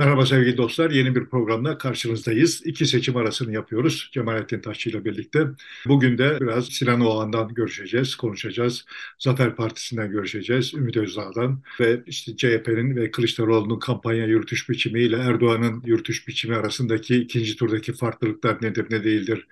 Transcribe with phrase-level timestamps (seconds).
[0.00, 0.90] Merhaba sevgili dostlar.
[0.90, 2.62] Yeni bir programda karşınızdayız.
[2.66, 5.46] İki seçim arasını yapıyoruz Cemalettin Taşçı ile birlikte.
[5.86, 8.84] Bugün de biraz Sinan Oğan'dan görüşeceğiz, konuşacağız.
[9.18, 15.82] Zafer Partisi'nden görüşeceğiz, Ümit Özdağ'dan ve işte CHP'nin ve Kılıçdaroğlu'nun kampanya yürütüş biçimi ile Erdoğan'ın
[15.86, 19.46] yürütüş biçimi arasındaki ikinci turdaki farklılıklar nedir, ne değildir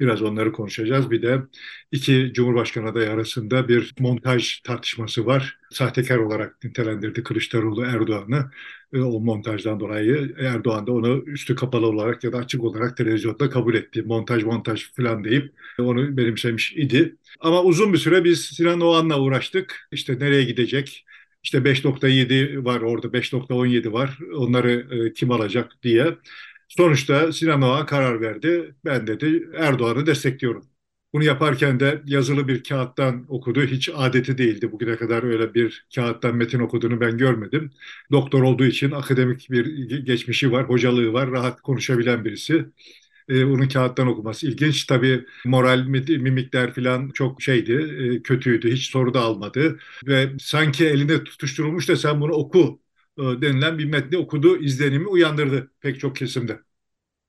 [0.00, 1.10] Biraz onları konuşacağız.
[1.10, 1.42] Bir de
[1.92, 5.58] iki Cumhurbaşkanı adayı arasında bir montaj tartışması var.
[5.70, 8.50] Sahtekar olarak nitelendirdi Kılıçdaroğlu Erdoğan'ı.
[8.92, 13.50] E, o montajdan dolayı Erdoğan da onu üstü kapalı olarak ya da açık olarak televizyonda
[13.50, 14.02] kabul etti.
[14.02, 17.16] Montaj montaj falan deyip onu benimsemiş idi.
[17.40, 19.88] Ama uzun bir süre biz Sinan Oğan'la uğraştık.
[19.92, 21.04] İşte nereye gidecek?
[21.42, 24.18] İşte 5.7 var orada 5.17 var.
[24.36, 24.70] Onları
[25.08, 26.16] e, kim alacak diye.
[26.78, 28.74] Sonuçta Sinan Oğan karar verdi.
[28.84, 30.64] Ben dedi Erdoğan'ı destekliyorum.
[31.12, 33.62] Bunu yaparken de yazılı bir kağıttan okudu.
[33.62, 34.72] Hiç adeti değildi.
[34.72, 37.70] Bugüne kadar öyle bir kağıttan metin okuduğunu ben görmedim.
[38.12, 42.66] Doktor olduğu için akademik bir geçmişi var, hocalığı var, rahat konuşabilen birisi.
[43.28, 44.84] Ee, onun kağıttan okuması ilginç.
[44.86, 47.72] Tabii moral, mimikler falan çok şeydi,
[48.18, 48.72] e, kötüydü.
[48.72, 49.78] Hiç soru da almadı.
[50.06, 52.80] Ve sanki eline tutuşturulmuş da sen bunu oku
[53.18, 56.60] denilen bir metni okudu, izlenimi uyandırdı pek çok kesimde.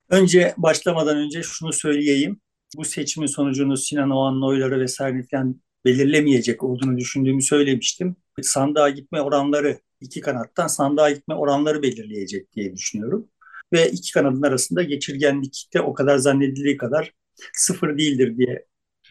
[0.10, 2.42] Önce başlamadan önce şunu söyleyeyim.
[2.78, 8.16] Bu seçimin sonucunu Sinan Oğan'ın oyları vesaire falan belirlemeyecek olduğunu düşündüğümü söylemiştim.
[8.42, 13.28] Sandığa gitme oranları iki kanattan sandığa gitme oranları belirleyecek diye düşünüyorum.
[13.74, 17.14] Ve iki kanadın arasında geçirgenlik de o kadar zannedildiği kadar
[17.54, 18.66] sıfır değildir diye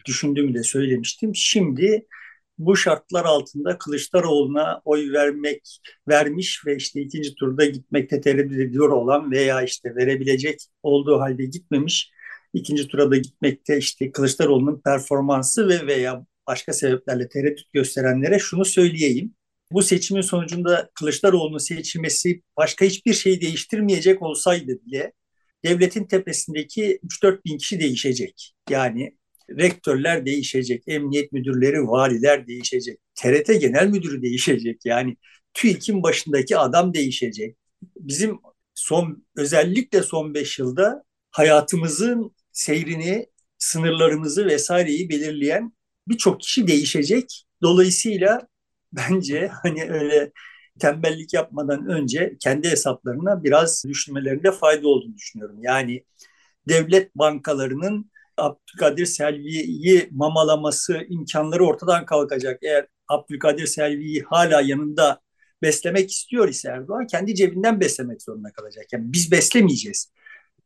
[0.05, 1.31] düşündüğümü de söylemiştim.
[1.35, 2.07] Şimdi
[2.65, 9.31] bu şartlar altında Kılıçdaroğlu'na oy vermek vermiş ve işte ikinci turda gitmekte tereddüt ediyor olan
[9.31, 12.11] veya işte verebilecek olduğu halde gitmemiş
[12.53, 19.35] ikinci tura da gitmekte işte Kılıçdaroğlu'nun performansı ve veya başka sebeplerle tereddüt gösterenlere şunu söyleyeyim.
[19.71, 25.13] Bu seçimin sonucunda Kılıçdaroğlu'nun seçilmesi başka hiçbir şeyi değiştirmeyecek olsaydı bile
[25.65, 28.53] devletin tepesindeki 3-4 bin kişi değişecek.
[28.69, 29.17] Yani
[29.49, 34.85] rektörler değişecek, emniyet müdürleri, valiler değişecek, TRT genel müdürü değişecek.
[34.85, 35.17] Yani
[35.53, 37.57] TÜİK'in başındaki adam değişecek.
[37.97, 38.39] Bizim
[38.75, 45.73] son özellikle son beş yılda hayatımızın seyrini, sınırlarımızı vesaireyi belirleyen
[46.07, 47.45] birçok kişi değişecek.
[47.61, 48.47] Dolayısıyla
[48.93, 50.31] bence hani öyle
[50.79, 55.57] tembellik yapmadan önce kendi hesaplarına biraz düşünmelerinde fayda olduğunu düşünüyorum.
[55.61, 56.03] Yani
[56.67, 62.59] devlet bankalarının Abdülkadir Selvi'yi mamalaması imkanları ortadan kalkacak.
[62.63, 65.21] Eğer Abdülkadir Selvi'yi hala yanında
[65.61, 68.85] beslemek istiyor ise Erdoğan kendi cebinden beslemek zorunda kalacak.
[68.93, 70.11] Yani biz beslemeyeceğiz.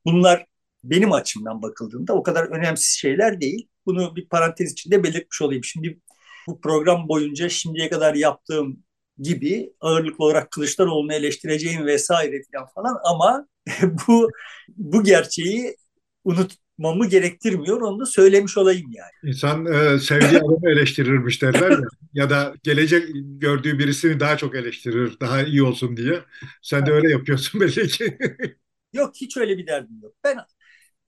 [0.05, 0.45] Bunlar
[0.83, 3.67] benim açımdan bakıldığında o kadar önemsiz şeyler değil.
[3.85, 5.63] Bunu bir parantez içinde belirtmiş olayım.
[5.63, 5.99] Şimdi
[6.47, 8.83] bu program boyunca şimdiye kadar yaptığım
[9.17, 12.41] gibi ağırlıklı olarak Kılıçdaroğlu'nu eleştireceğim vesaire
[12.75, 13.47] falan ama
[14.07, 14.29] bu
[14.67, 15.75] bu gerçeği
[16.23, 17.81] unut yapmamı gerektirmiyor.
[17.81, 19.31] Onu da söylemiş olayım yani.
[19.31, 21.77] İnsan e, sevdiği adamı eleştirirmiş derler ya.
[22.13, 25.19] ya da gelecek gördüğü birisini daha çok eleştirir.
[25.19, 26.21] Daha iyi olsun diye.
[26.61, 28.17] Sen de öyle yapıyorsun belli ki.
[28.93, 30.15] yok hiç öyle bir derdim yok.
[30.23, 30.37] Ben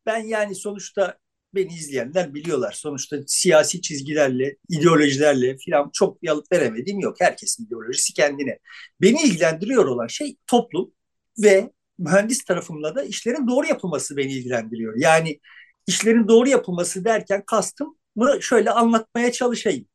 [0.06, 1.18] ben yani sonuçta
[1.56, 2.72] beni izleyenler biliyorlar.
[2.72, 7.16] Sonuçta siyasi çizgilerle, ideolojilerle falan çok yalıp veremediğim yok.
[7.20, 8.60] Herkesin ideolojisi kendine.
[9.02, 10.92] Beni ilgilendiriyor olan şey toplum
[11.44, 14.94] ve mühendis tarafımla da işlerin doğru yapılması beni ilgilendiriyor.
[14.98, 15.40] Yani
[15.88, 19.86] işlerin doğru yapılması derken kastım mı şöyle anlatmaya çalışayım.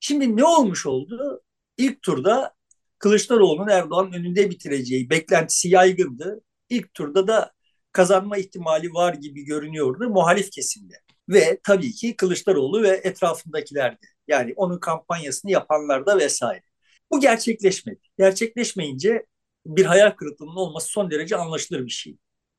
[0.00, 1.42] Şimdi ne olmuş oldu?
[1.76, 2.54] İlk turda
[2.98, 6.40] Kılıçdaroğlu'nun Erdoğan'ın önünde bitireceği beklentisi yaygındı.
[6.68, 7.52] İlk turda da
[7.92, 10.94] kazanma ihtimali var gibi görünüyordu muhalif kesimde.
[11.28, 14.06] Ve tabii ki Kılıçdaroğlu ve etrafındakilerdi.
[14.28, 16.62] Yani onun kampanyasını yapanlar da vesaire.
[17.10, 18.00] Bu gerçekleşmedi.
[18.18, 19.26] Gerçekleşmeyince
[19.66, 22.16] bir hayal kırıklığının olması son derece anlaşılır bir şey.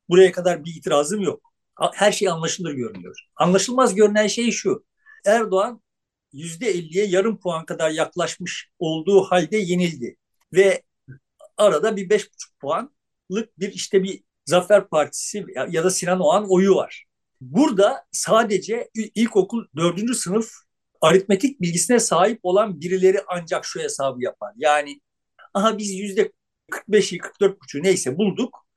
[0.09, 1.54] Buraya kadar bir itirazım yok.
[1.94, 3.20] Her şey anlaşılır görünüyor.
[3.36, 4.86] Anlaşılmaz görünen şey şu.
[5.26, 5.82] Erdoğan
[6.34, 10.18] %50'ye yarım puan kadar yaklaşmış olduğu halde yenildi.
[10.54, 10.84] Ve
[11.58, 12.30] arada bir 5,5
[12.62, 17.06] puanlık bir işte bir Zafer Partisi ya da Sinan Oğan oyu var.
[17.41, 20.52] Burada sadece ilkokul dördüncü sınıf
[21.02, 24.53] aritmetik bilgisine sahip olan birileri ancak şu hesabı yapar.
[24.58, 25.02] Yani
[25.53, 26.32] aha biz yüzde
[26.72, 28.68] 45'i 44,5'u neyse bulduk.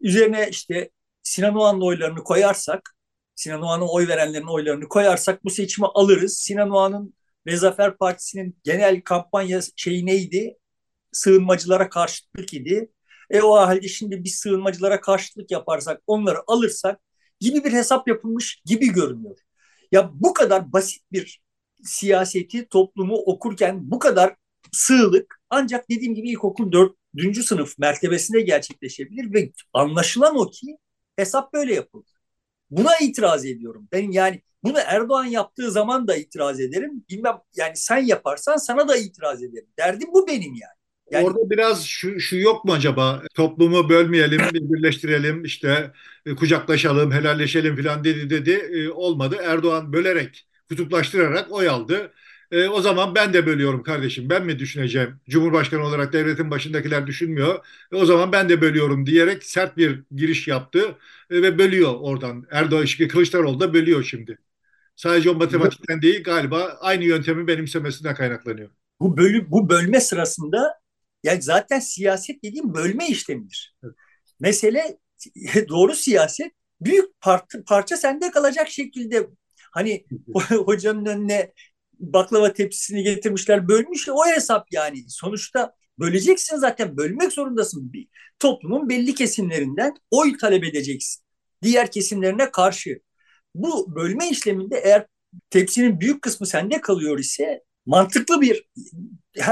[0.00, 0.90] Üzerine işte
[1.28, 2.96] Sinan Oğan'ın oylarını koyarsak,
[3.34, 6.38] Sinan Oğan'a oy verenlerin oylarını koyarsak bu seçimi alırız.
[6.38, 7.14] Sinan Oğan'ın
[7.46, 10.56] ve Zafer Partisi'nin genel kampanya şeyi neydi?
[11.12, 12.92] Sığınmacılara karşıtlık idi.
[13.30, 17.00] E o halde şimdi biz sığınmacılara karşıtlık yaparsak, onları alırsak
[17.40, 19.38] gibi bir hesap yapılmış gibi görünüyor.
[19.92, 21.40] Ya bu kadar basit bir
[21.84, 24.34] siyaseti, toplumu okurken bu kadar
[24.72, 30.78] sığlık ancak dediğim gibi ilkokul 4, dördüncü sınıf mertebesinde gerçekleşebilir ve anlaşılan o ki
[31.18, 32.10] hesap böyle yapıldı.
[32.70, 33.88] Buna itiraz ediyorum.
[33.92, 37.04] Ben yani bunu Erdoğan yaptığı zaman da itiraz ederim.
[37.10, 39.68] Bilmem yani sen yaparsan sana da itiraz ederim.
[39.78, 40.78] Derdim bu benim yani.
[41.10, 43.22] Yani, Orada biraz şu, şu yok mu acaba?
[43.34, 45.92] Toplumu bölmeyelim, birleştirelim, işte
[46.26, 48.50] e, kucaklaşalım, helalleşelim falan dedi dedi.
[48.50, 49.36] E, olmadı.
[49.42, 52.12] Erdoğan bölerek, kutuplaştırarak oy aldı.
[52.50, 54.30] E, o zaman ben de bölüyorum kardeşim.
[54.30, 55.20] Ben mi düşüneceğim?
[55.28, 57.66] Cumhurbaşkanı olarak devletin başındakiler düşünmüyor.
[57.92, 60.96] E, o zaman ben de bölüyorum diyerek sert bir giriş yaptı
[61.30, 62.46] e, ve bölüyor oradan.
[62.50, 64.38] Erdoğan, Kılıçdaroğlu da bölüyor şimdi.
[64.96, 68.70] Sadece o matematikten değil galiba aynı yöntemi benimsemesinden kaynaklanıyor.
[69.00, 70.80] Bu bölü bu bölme sırasında
[71.22, 73.76] yani zaten siyaset dediğim bölme işlemidir.
[73.84, 73.94] Evet.
[74.40, 74.98] Mesele
[75.68, 79.26] doğru siyaset büyük part, parça sende kalacak şekilde
[79.70, 80.06] hani
[80.50, 81.52] hocanın önüne
[81.98, 85.04] baklava tepsisini getirmişler bölmüş o hesap yani.
[85.08, 87.92] Sonuçta böleceksin zaten bölmek zorundasın.
[87.92, 88.08] Bir,
[88.38, 91.24] toplumun belli kesimlerinden oy talep edeceksin.
[91.62, 93.00] Diğer kesimlerine karşı.
[93.54, 95.06] Bu bölme işleminde eğer
[95.50, 98.68] tepsinin büyük kısmı sende kalıyor ise mantıklı bir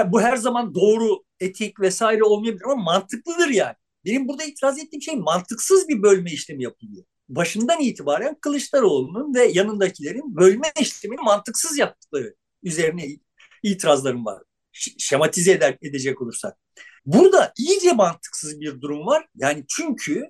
[0.06, 3.74] bu her zaman doğru etik vesaire olmayabilir ama mantıklıdır yani.
[4.04, 7.04] Benim burada itiraz ettiğim şey mantıksız bir bölme işlemi yapılıyor.
[7.28, 13.06] Başından itibaren Kılıçdaroğlu'nun ve yanındakilerin bölme işlemini mantıksız yaptıkları üzerine
[13.62, 14.42] itirazlarım var.
[14.98, 16.56] Şematize eder, edecek olursak.
[17.06, 19.26] Burada iyice mantıksız bir durum var.
[19.34, 20.22] Yani çünkü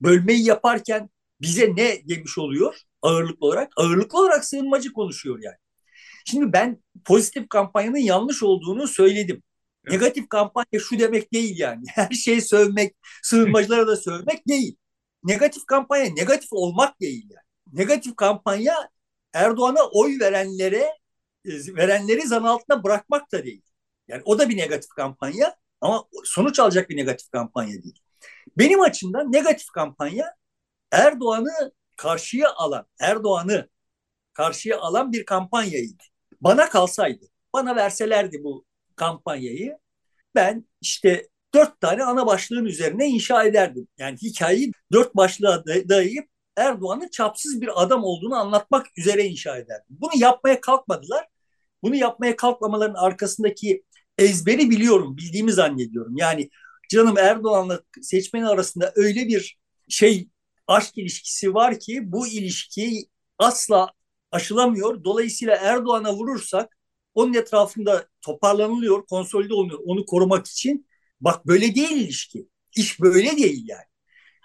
[0.00, 1.10] bölmeyi yaparken
[1.40, 3.72] bize ne demiş oluyor ağırlıklı olarak?
[3.76, 5.56] Ağırlıklı olarak sığınmacı konuşuyor yani.
[6.24, 9.42] Şimdi ben pozitif kampanyanın yanlış olduğunu söyledim.
[9.90, 11.84] Negatif kampanya şu demek değil yani.
[11.94, 14.76] Her şeyi sövmek, sığınmacılara da sövmek değil.
[15.24, 17.44] Negatif kampanya negatif olmak değil yani.
[17.80, 18.74] Negatif kampanya
[19.32, 20.98] Erdoğan'a oy verenlere
[21.44, 23.62] e, verenleri zan altına bırakmak da değil.
[24.08, 28.00] Yani o da bir negatif kampanya ama sonuç alacak bir negatif kampanya değil.
[28.58, 30.34] Benim açımdan negatif kampanya
[30.92, 33.68] Erdoğan'ı karşıya alan, Erdoğan'ı
[34.32, 36.02] karşıya alan bir kampanyaydı.
[36.40, 38.64] Bana kalsaydı, bana verselerdi bu
[38.96, 39.78] kampanyayı
[40.34, 43.88] ben işte dört tane ana başlığın üzerine inşa ederdim.
[43.98, 49.96] Yani hikayeyi dört başlığa dayayıp Erdoğan'ın çapsız bir adam olduğunu anlatmak üzere inşa ederdim.
[50.00, 51.26] Bunu yapmaya kalkmadılar.
[51.82, 53.84] Bunu yapmaya kalkmamaların arkasındaki
[54.18, 56.16] ezberi biliyorum, bildiğimi zannediyorum.
[56.16, 56.50] Yani
[56.90, 59.58] canım Erdoğan'la seçmeni arasında öyle bir
[59.88, 60.28] şey
[60.66, 63.08] aşk ilişkisi var ki bu ilişki
[63.38, 63.92] asla
[64.32, 65.04] aşılamıyor.
[65.04, 66.76] Dolayısıyla Erdoğan'a vurursak
[67.14, 70.86] onun etrafında toparlanılıyor, konsolide oluyor onu korumak için.
[71.20, 72.48] Bak böyle değil ilişki.
[72.76, 73.84] İş böyle değil yani.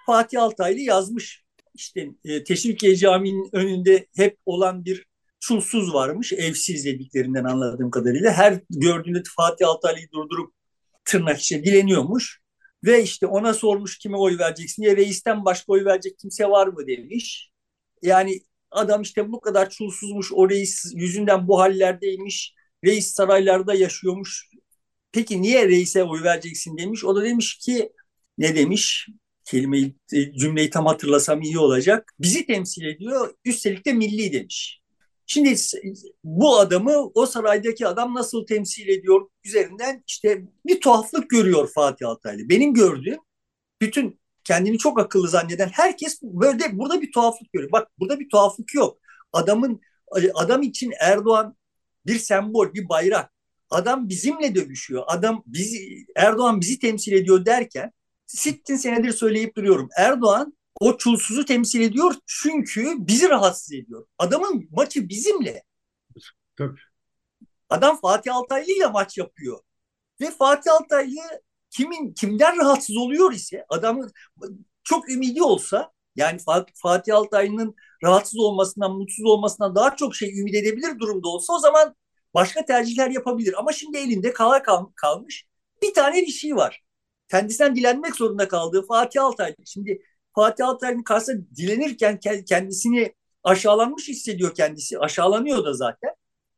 [0.05, 1.43] Fatih Altaylı yazmış.
[1.73, 5.05] İşte e, Teşvikiye Camii'nin önünde hep olan bir
[5.39, 6.33] çulsuz varmış.
[6.33, 8.33] Evsiz dediklerinden anladığım kadarıyla.
[8.33, 10.53] Her gördüğünde Fatih Altaylı'yı durdurup
[11.05, 12.41] tırnak içe dileniyormuş.
[12.83, 16.87] Ve işte ona sormuş kime oy vereceksin diye reisten başka oy verecek kimse var mı
[16.87, 17.51] demiş.
[18.01, 22.55] Yani adam işte bu kadar çulsuzmuş o reis yüzünden bu hallerdeymiş.
[22.85, 24.49] Reis saraylarda yaşıyormuş.
[25.11, 27.05] Peki niye reise oy vereceksin demiş.
[27.05, 27.91] O da demiş ki
[28.37, 29.07] ne demiş?
[29.45, 29.95] Kelimeyi,
[30.39, 32.13] cümleyi tam hatırlasam iyi olacak.
[32.19, 33.33] Bizi temsil ediyor.
[33.45, 34.81] Üstelik de milli demiş.
[35.25, 35.55] Şimdi
[36.23, 42.49] bu adamı o saraydaki adam nasıl temsil ediyor üzerinden işte bir tuhaflık görüyor Fatih Altaylı.
[42.49, 43.19] Benim gördüğüm
[43.81, 47.71] bütün kendini çok akıllı zanneden herkes böyle burada bir tuhaflık görüyor.
[47.71, 48.97] Bak burada bir tuhaflık yok.
[49.33, 49.81] Adamın
[50.33, 51.57] adam için Erdoğan
[52.05, 53.31] bir sembol, bir bayrak.
[53.69, 55.03] Adam bizimle dövüşüyor.
[55.07, 57.91] Adam bizi Erdoğan bizi temsil ediyor derken
[58.25, 59.89] sittin senedir söyleyip duruyorum.
[59.97, 64.07] Erdoğan o çulsuzu temsil ediyor çünkü bizi rahatsız ediyor.
[64.17, 65.63] Adamın maçı bizimle.
[66.57, 66.79] Tabii.
[67.69, 69.59] Adam Fatih Altaylı ile maç yapıyor.
[70.21, 71.21] Ve Fatih Altaylı
[71.69, 74.11] kimin kimden rahatsız oluyor ise adamın
[74.83, 76.39] çok ümidi olsa yani
[76.75, 81.95] Fatih Altaylı'nın rahatsız olmasından, mutsuz olmasından daha çok şey ümit edebilir durumda olsa o zaman
[82.33, 83.59] başka tercihler yapabilir.
[83.59, 85.45] Ama şimdi elinde kala kal kalmış
[85.81, 86.83] bir tane bir şey var.
[87.31, 89.55] Kendisinden dilenmek zorunda kaldığı Fatih Altaylı.
[89.65, 90.01] Şimdi
[90.35, 94.99] Fatih Altaylı'nın karşısında dilenirken kendisini aşağılanmış hissediyor kendisi.
[94.99, 96.11] Aşağılanıyor da zaten.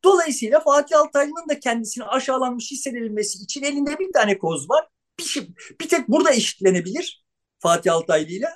[0.04, 4.88] Dolayısıyla Fatih Altaylı'nın da kendisini aşağılanmış hissedilmesi için elinde bir tane koz var.
[5.18, 5.48] Bir, şey,
[5.80, 7.24] bir tek burada eşitlenebilir
[7.58, 8.48] Fatih Altaylı ile.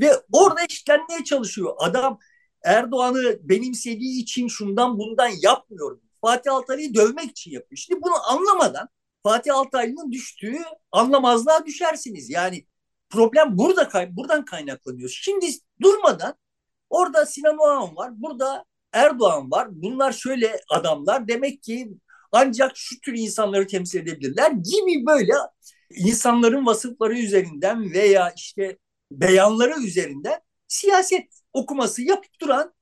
[0.00, 1.74] Ve orada eşitlenmeye çalışıyor.
[1.78, 2.18] Adam
[2.64, 6.00] Erdoğan'ı benimsediği için şundan bundan yapmıyor.
[6.20, 7.78] Fatih Altaylı'yı dövmek için yapıyor.
[7.78, 8.88] Şimdi bunu anlamadan
[9.22, 10.58] Fatih Altaylı'nın düştüğü
[10.92, 12.30] anlamazlığa düşersiniz.
[12.30, 12.66] Yani
[13.10, 15.08] problem burada kay buradan kaynaklanıyor.
[15.08, 15.46] Şimdi
[15.82, 16.34] durmadan
[16.90, 19.68] orada Sinan Oğan var, burada Erdoğan var.
[19.70, 21.88] Bunlar şöyle adamlar demek ki
[22.32, 25.32] ancak şu tür insanları temsil edebilirler gibi böyle
[25.90, 28.78] insanların vasıfları üzerinden veya işte
[29.12, 32.74] beyanları üzerinden siyaset okuması yapıp duran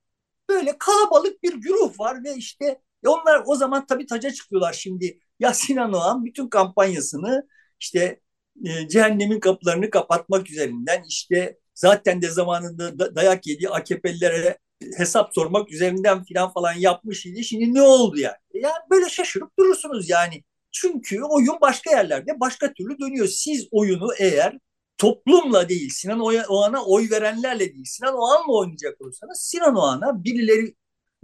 [0.48, 5.18] böyle kalabalık bir güruh var ve işte onlar o zaman tabii taca çıkıyorlar şimdi.
[5.40, 7.49] Ya Sinan Oğan bütün kampanyasını
[7.80, 8.20] işte
[8.64, 14.58] e, cehennemin kapılarını kapatmak üzerinden işte zaten de zamanında da, dayak yediği AKP'lilere
[14.96, 17.44] hesap sormak üzerinden filan falan yapmış idi.
[17.44, 18.37] Şimdi ne oldu yani?
[18.54, 20.44] Yani böyle şaşırıp durursunuz yani.
[20.73, 23.26] Çünkü oyun başka yerlerde başka türlü dönüyor.
[23.26, 24.58] Siz oyunu eğer
[24.99, 30.75] toplumla değil, Sinan Oğan'a oy verenlerle değil, Sinan Oğan'la oynayacak olursanız Sinan Oğan'a birileri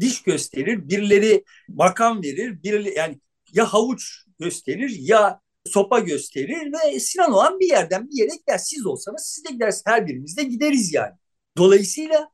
[0.01, 3.21] diş gösterir, birileri bakan verir, birileri yani
[3.53, 8.59] ya havuç gösterir ya sopa gösterir ve Sinan Oğan bir yerden bir yere gider.
[8.59, 9.83] Siz olsanız siz de gidersiniz.
[9.87, 11.13] Her birimiz de gideriz yani.
[11.57, 12.29] Dolayısıyla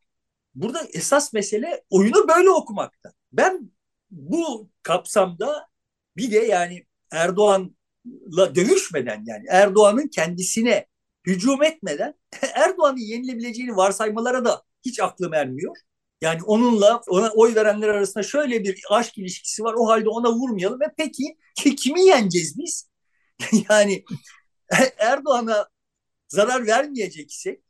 [0.55, 3.13] burada esas mesele oyunu böyle okumakta.
[3.33, 3.71] Ben
[4.11, 5.69] bu kapsamda
[6.17, 10.87] bir de yani Erdoğan'la dövüşmeden yani Erdoğan'ın kendisine
[11.27, 12.15] hücum etmeden
[12.55, 15.77] Erdoğan'ın yenilebileceğini varsaymalara da hiç aklım ermiyor.
[16.21, 19.75] Yani onunla ona oy verenler arasında şöyle bir aşk ilişkisi var.
[19.79, 20.81] O halde ona vurmayalım.
[20.81, 21.37] Ve peki
[21.77, 22.91] kimi yeneceğiz biz?
[23.71, 24.05] yani
[24.99, 25.69] Erdoğan'a
[26.29, 27.61] zarar vermeyecek isek,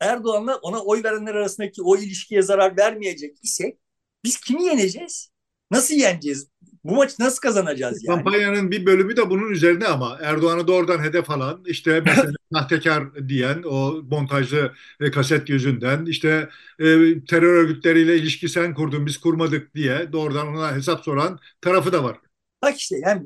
[0.00, 3.78] Erdoğan'la ona oy verenler arasındaki o ilişkiye zarar vermeyecek isek
[4.24, 5.30] biz kimi yeneceğiz?
[5.70, 6.48] Nasıl yeneceğiz?
[6.84, 8.16] Bu maçı nasıl kazanacağız yani?
[8.16, 13.62] Kampanyanın bir bölümü de bunun üzerine ama Erdoğan'ı doğrudan hedef alan işte mesela sahtekar diyen
[13.62, 16.84] o montajlı e, kaset yüzünden işte e,
[17.24, 22.18] terör örgütleriyle ilişki sen kurdun biz kurmadık diye doğrudan ona hesap soran tarafı da var.
[22.62, 23.24] Bak işte yani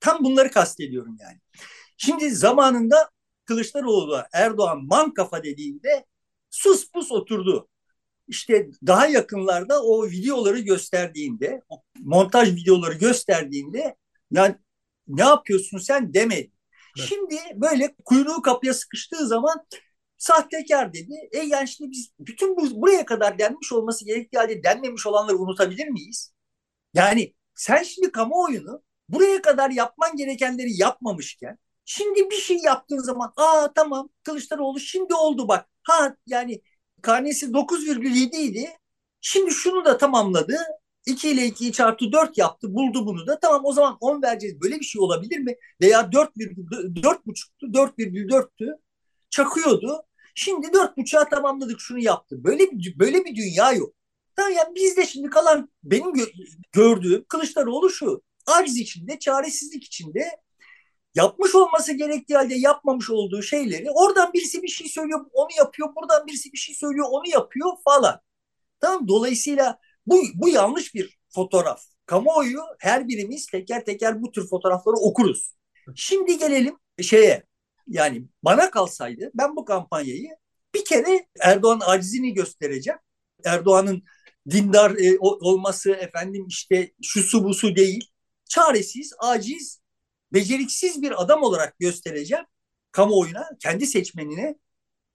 [0.00, 1.38] tam bunları kastediyorum yani.
[1.96, 3.10] Şimdi zamanında
[3.44, 6.04] Kılıçdaroğlu Erdoğan man kafa dediğinde
[6.50, 7.68] sus pus oturdu
[8.28, 13.96] işte daha yakınlarda o videoları gösterdiğinde, o montaj videoları gösterdiğinde
[14.30, 14.54] yani
[15.08, 16.52] ne yapıyorsun sen demedi.
[16.98, 17.08] Evet.
[17.08, 19.66] Şimdi böyle kuyruğu kapıya sıkıştığı zaman
[20.18, 21.14] sahtekar dedi.
[21.32, 25.88] E yani şimdi biz bütün bu buraya kadar denmiş olması gerektiği halde denmemiş olanları unutabilir
[25.88, 26.32] miyiz?
[26.94, 33.72] Yani sen şimdi kamuoyunu buraya kadar yapman gerekenleri yapmamışken şimdi bir şey yaptığın zaman aa
[33.74, 35.68] tamam Kılıçdaroğlu şimdi oldu bak.
[35.82, 36.62] Ha yani
[37.02, 38.68] karnesi 9,7 idi.
[39.20, 40.56] Şimdi şunu da tamamladı.
[41.06, 42.74] 2 ile 2'yi çarptı 4 yaptı.
[42.74, 43.38] Buldu bunu da.
[43.40, 44.60] Tamam o zaman 10 vereceğiz.
[44.60, 45.54] Böyle bir şey olabilir mi?
[45.80, 48.78] Veya 4,5'tu 4,4'tü.
[49.30, 50.02] Çakıyordu.
[50.34, 52.44] Şimdi 4,5'a tamamladık şunu yaptı.
[52.44, 53.94] Böyle bir, böyle bir dünya yok.
[54.36, 56.24] Tamam yani bizde şimdi kalan benim gö
[56.72, 58.22] gördüğüm Kılıçdaroğlu şu.
[58.46, 60.30] Aciz içinde, çaresizlik içinde
[61.16, 66.26] yapmış olması gerektiği halde yapmamış olduğu şeyleri oradan birisi bir şey söylüyor onu yapıyor buradan
[66.26, 68.20] birisi bir şey söylüyor onu yapıyor falan.
[68.80, 71.82] Tamam dolayısıyla bu, bu yanlış bir fotoğraf.
[72.06, 75.54] Kamuoyu her birimiz teker teker bu tür fotoğrafları okuruz.
[75.94, 77.42] Şimdi gelelim şeye
[77.88, 80.28] yani bana kalsaydı ben bu kampanyayı
[80.74, 82.98] bir kere Erdoğan acizini göstereceğim.
[83.44, 84.02] Erdoğan'ın
[84.50, 88.10] dindar e, olması efendim işte şu su bu su değil.
[88.48, 89.80] Çaresiz, aciz
[90.36, 92.44] beceriksiz bir adam olarak göstereceğim
[92.92, 94.54] kamuoyuna, kendi seçmenine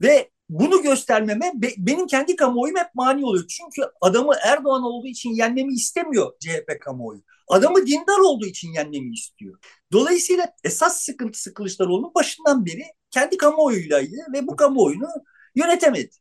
[0.01, 3.47] ve bunu göstermeme be, benim kendi kamuoyum hep mani oluyor.
[3.47, 7.21] Çünkü adamı Erdoğan olduğu için yenmemi istemiyor CHP kamuoyu.
[7.47, 9.59] Adamı dindar olduğu için yenmemi istiyor.
[9.91, 15.07] Dolayısıyla esas sıkıntısı Kılıçdaroğlu'nun başından beri kendi kamuoyuylaydı ve bu kamuoyunu
[15.55, 16.15] yönetemedi.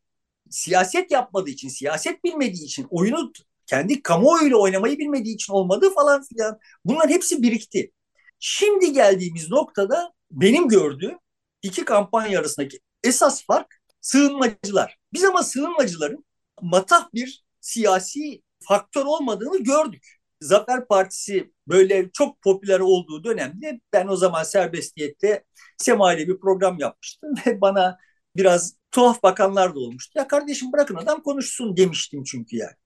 [0.50, 3.32] Siyaset yapmadığı için, siyaset bilmediği için, oyunu
[3.66, 6.58] kendi kamuoyuyla oynamayı bilmediği için olmadı falan filan.
[6.84, 7.92] Bunların hepsi birikti.
[8.40, 11.18] Şimdi geldiğimiz noktada benim gördüğüm
[11.62, 14.98] iki kampanya arasındaki esas fark sığınmacılar.
[15.12, 16.24] Biz ama sığınmacıların
[16.62, 20.06] matah bir siyasi faktör olmadığını gördük.
[20.40, 25.44] Zafer Partisi böyle çok popüler olduğu dönemde ben o zaman serbestiyette
[25.78, 27.98] Sema bir program yapmıştım ve bana
[28.36, 30.18] biraz tuhaf bakanlar da olmuştu.
[30.18, 32.76] Ya kardeşim bırakın adam konuşsun demiştim çünkü yani.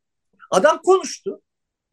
[0.50, 1.42] Adam konuştu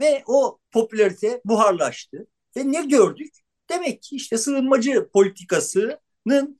[0.01, 2.27] ve o popülarite buharlaştı.
[2.57, 3.40] Ve ne gördük?
[3.71, 6.59] Demek ki işte sığınmacı politikasının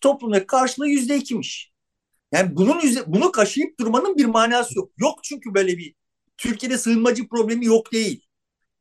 [0.00, 1.72] toplumdaki karşılığı yüzde ikiymiş.
[2.32, 4.92] Yani bunun yüzde, bunu kaşıyıp durmanın bir manası yok.
[4.98, 5.94] Yok çünkü böyle bir
[6.36, 8.26] Türkiye'de sığınmacı problemi yok değil.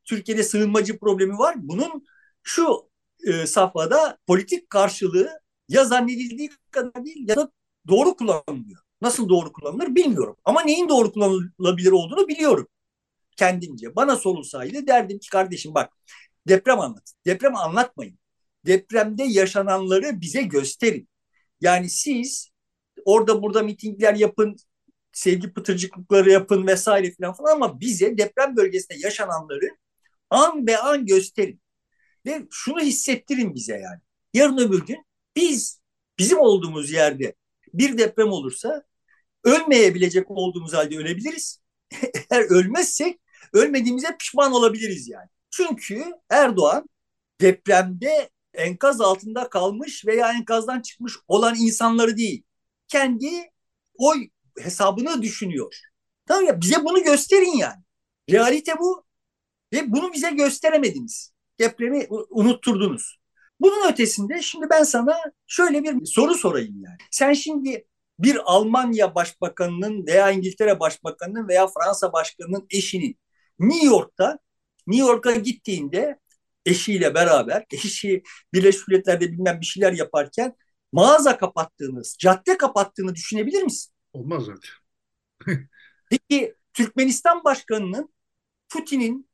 [0.06, 1.56] Türkiye'de sığınmacı problemi var.
[1.58, 2.06] Bunun
[2.44, 2.90] şu
[3.28, 5.30] e, safhada politik karşılığı
[5.70, 7.52] ya zannedildiği kadar değil ya da
[7.88, 8.82] doğru kullanılmıyor.
[9.02, 10.38] Nasıl doğru kullanılır bilmiyorum.
[10.46, 12.68] Ama neyin doğru kullanılabilir olduğunu biliyorum
[13.38, 13.96] kendimce.
[13.96, 15.94] Bana sorulsaydı derdim ki kardeşim bak
[16.48, 17.14] Deprem anlat.
[17.26, 18.20] Deprem anlatmayın.
[18.66, 21.10] Depremde yaşananları bize gösterin.
[21.62, 22.50] Yani siz
[23.06, 24.56] orada burada mitingler yapın,
[25.14, 29.70] sevgi pıtırcıklıkları yapın vesaire falan falan ama bize deprem bölgesinde yaşananları
[30.30, 31.62] an be an gösterin.
[32.26, 34.02] Ve şunu hissettirin bize yani.
[34.34, 35.82] Yarın öbür gün Biz
[36.20, 37.36] bizim olduğumuz yerde
[37.74, 38.84] bir deprem olursa
[39.44, 41.62] ölmeyebilecek olduğumuz halde ölebiliriz.
[42.32, 43.20] Eğer ölmezsek
[43.54, 45.30] ölmediğimize pişman olabiliriz yani.
[45.58, 46.90] Çünkü Erdoğan
[47.42, 52.44] depremde enkaz altında kalmış veya enkazdan çıkmış olan insanları değil.
[52.88, 53.30] Kendi
[53.98, 55.76] oy hesabını düşünüyor.
[56.26, 57.84] Tamam ya bize bunu gösterin yani.
[58.32, 59.06] Realite bu
[59.74, 61.34] ve bunu bize gösteremediniz.
[61.60, 63.20] Depremi unutturdunuz.
[63.60, 66.98] Bunun ötesinde şimdi ben sana şöyle bir soru sorayım yani.
[67.12, 67.88] Sen şimdi
[68.20, 73.18] bir Almanya başbakanının veya İngiltere başbakanının veya Fransa başkanının eşinin
[73.60, 74.40] New York'ta
[74.88, 76.20] New York'a gittiğinde
[76.66, 78.24] eşiyle beraber eşi
[78.54, 80.56] Birleşmiş Milletler'de bilmem bir şeyler yaparken
[80.92, 83.94] mağaza kapattığınız, cadde kapattığını düşünebilir misin?
[84.14, 84.72] Olmaz zaten.
[86.10, 88.14] Peki Türkmenistan Başkanı'nın
[88.70, 89.30] Putin'in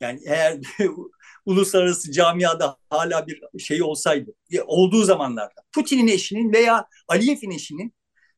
[0.00, 0.60] yani eğer
[1.46, 4.34] uluslararası camiada hala bir şey olsaydı,
[4.66, 7.94] olduğu zamanlarda Putin'in eşinin veya Aliyev'in eşinin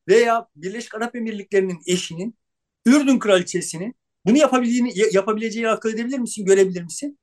[0.07, 2.39] veya Birleşik Arap Emirlikleri'nin eşinin
[2.85, 3.95] Ürdün kraliçesinin
[4.25, 7.19] bunu yapabildiğini yapabileceğini akıl edebilir misin, görebilir misin?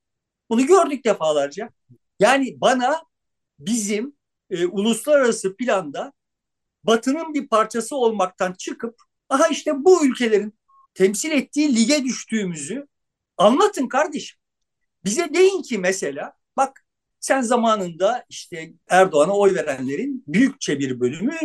[0.49, 1.69] Bunu gördük defalarca.
[2.19, 3.03] Yani bana
[3.59, 4.13] bizim
[4.49, 6.13] e, uluslararası planda
[6.83, 8.95] Batı'nın bir parçası olmaktan çıkıp
[9.29, 10.59] aha işte bu ülkelerin
[10.93, 12.87] temsil ettiği lige düştüğümüzü
[13.37, 14.39] anlatın kardeşim.
[15.05, 16.85] Bize deyin ki mesela bak
[17.19, 21.37] sen zamanında işte Erdoğan'a oy verenlerin büyükçe bir bölümü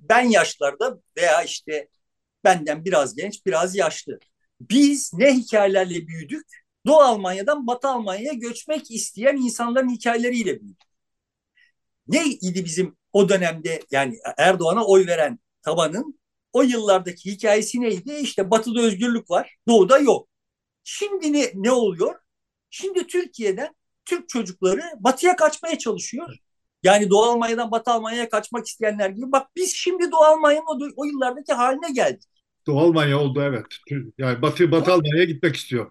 [0.00, 1.88] ben yaşlarda veya işte
[2.44, 4.18] benden biraz genç, biraz yaşlı.
[4.60, 6.46] Biz ne hikayelerle büyüdük?
[6.86, 10.86] Doğu Almanya'dan Batı Almanya'ya göçmek isteyen insanların hikayeleriyle büyüdük.
[12.08, 16.20] Neydi bizim o dönemde yani Erdoğan'a oy veren tabanın
[16.52, 18.12] o yıllardaki hikayesi neydi?
[18.12, 20.28] İşte Batı'da özgürlük var, Doğu'da yok.
[20.84, 22.20] Şimdi ne, ne oluyor?
[22.70, 26.36] Şimdi Türkiye'den Türk çocukları batıya kaçmaya çalışıyor.
[26.82, 29.32] Yani Doğu Almanya'dan Batı Almanya'ya kaçmak isteyenler gibi.
[29.32, 32.24] Bak biz şimdi Doğu Almanya'nın o, o yıllardaki haline geldik.
[32.66, 33.66] Doğu Almanya oldu evet.
[34.18, 35.90] Yani Batı, Batı Almanya'ya gitmek istiyor.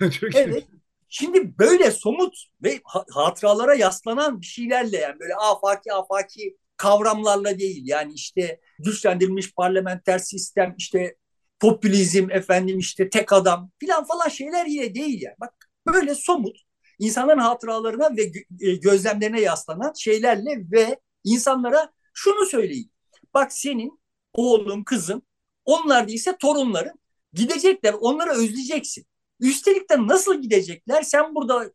[0.34, 0.64] evet.
[1.08, 7.82] Şimdi böyle somut ve hatıralara yaslanan bir şeylerle yani böyle afaki afaki kavramlarla değil.
[7.84, 11.16] Yani işte güçlendirilmiş parlamenter sistem, işte
[11.60, 15.36] popülizm, efendim işte tek adam filan falan şeyler yine değil yani.
[15.40, 15.54] Bak
[15.86, 16.56] böyle somut
[16.98, 18.22] insanların hatıralarına ve
[18.68, 22.92] e, gözlemlerine yaslanan şeylerle ve insanlara şunu söyleyin.
[23.34, 24.00] Bak senin
[24.32, 25.22] oğlun, kızın,
[25.64, 26.98] onlar değilse torunların
[27.32, 29.06] gidecekler, onları özleyeceksin.
[29.40, 31.02] Üstelik de nasıl gidecekler?
[31.02, 31.70] Sen burada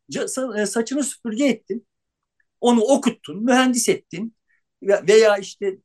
[0.61, 1.87] e, saçını süpürge ettin,
[2.61, 4.35] onu okuttun, mühendis ettin
[4.83, 5.77] veya işte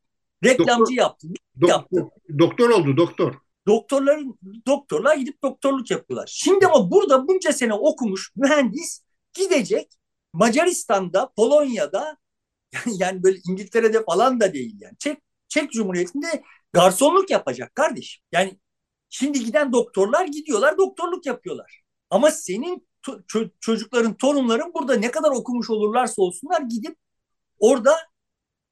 [0.43, 1.33] reklamcı doktor, yaptın.
[1.61, 2.11] Doktor, yaptın.
[2.39, 3.33] doktor oldu, doktor.
[3.67, 6.29] Doktorların doktorlar gidip doktorluk yapıyorlar.
[6.31, 9.01] Şimdi ama burada bunca sene okumuş mühendis
[9.33, 9.93] gidecek
[10.33, 12.17] Macaristan'da, Polonya'da
[12.87, 14.97] yani böyle İngiltere'de falan da değil yani.
[14.99, 16.43] Çek, Çek Cumhuriyeti'nde
[16.75, 18.21] garsonluk yapacak kardeş.
[18.31, 18.59] Yani
[19.09, 21.81] şimdi giden doktorlar gidiyorlar doktorluk yapıyorlar.
[22.09, 26.97] Ama senin to- çocukların, torunların burada ne kadar okumuş olurlarsa olsunlar gidip
[27.59, 27.97] orada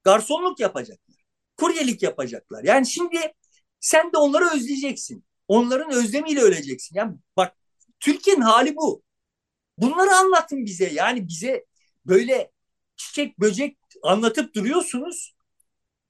[0.03, 1.17] garsonluk yapacaklar.
[1.57, 2.63] Kuryelik yapacaklar.
[2.63, 3.33] Yani şimdi
[3.79, 5.25] sen de onları özleyeceksin.
[5.47, 6.95] Onların özlemiyle öleceksin.
[6.95, 7.55] Yani bak
[7.99, 9.03] Türkiye'nin hali bu.
[9.77, 10.89] Bunları anlatın bize.
[10.93, 11.65] Yani bize
[12.05, 12.51] böyle
[12.95, 15.35] çiçek böcek anlatıp duruyorsunuz.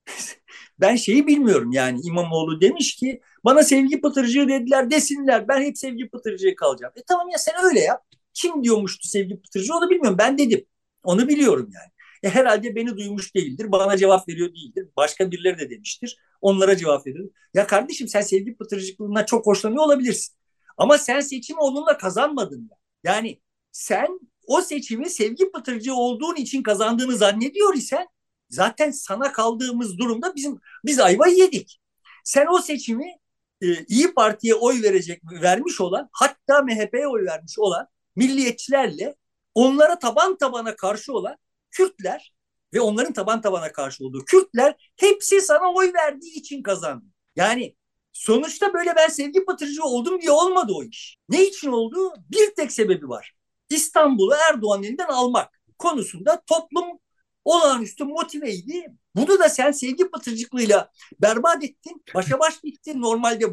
[0.80, 6.08] ben şeyi bilmiyorum yani İmamoğlu demiş ki bana sevgi pıtırcığı dediler desinler ben hep sevgi
[6.08, 6.92] pıtırcığı kalacağım.
[6.96, 8.04] E tamam ya sen öyle yap.
[8.34, 10.64] Kim diyormuştu sevgi pıtırcığı onu bilmiyorum ben dedim.
[11.04, 11.90] Onu biliyorum yani.
[12.22, 13.72] E, herhalde beni duymuş değildir.
[13.72, 14.88] Bana cevap veriyor değildir.
[14.96, 16.16] Başka birileri de demiştir.
[16.40, 17.30] Onlara cevap veriyor.
[17.54, 20.34] Ya kardeşim sen sevgi pıtırcıklığından çok hoşlanıyor olabilirsin.
[20.76, 22.76] Ama sen seçimi onunla kazanmadın ya.
[23.12, 23.40] Yani
[23.72, 28.06] sen o seçimi sevgi pıtırcı olduğun için kazandığını zannediyor isen
[28.54, 31.80] zaten sana kaldığımız durumda bizim biz ayva yedik.
[32.24, 33.18] Sen o seçimi
[33.60, 39.14] e, İyi Parti'ye oy verecek vermiş olan hatta MHP'ye oy vermiş olan milliyetçilerle
[39.54, 41.36] onlara taban tabana karşı olan
[41.70, 42.34] Kürtler
[42.74, 47.04] ve onların taban tabana karşı olduğu Kürtler hepsi sana oy verdiği için kazandı.
[47.36, 47.76] Yani
[48.12, 51.18] sonuçta böyle ben sevgi pıtırcı oldum diye olmadı o iş.
[51.28, 52.14] Ne için oldu?
[52.30, 53.32] Bir tek sebebi var.
[53.70, 56.98] İstanbul'u Erdoğan elinden almak konusunda toplum
[57.44, 58.86] olağanüstü motiveydi.
[59.16, 60.90] Bunu da sen sevgi pıtırcıklığıyla
[61.22, 62.02] berbat ettin.
[62.14, 63.00] Başa baş bitti.
[63.00, 63.44] Normalde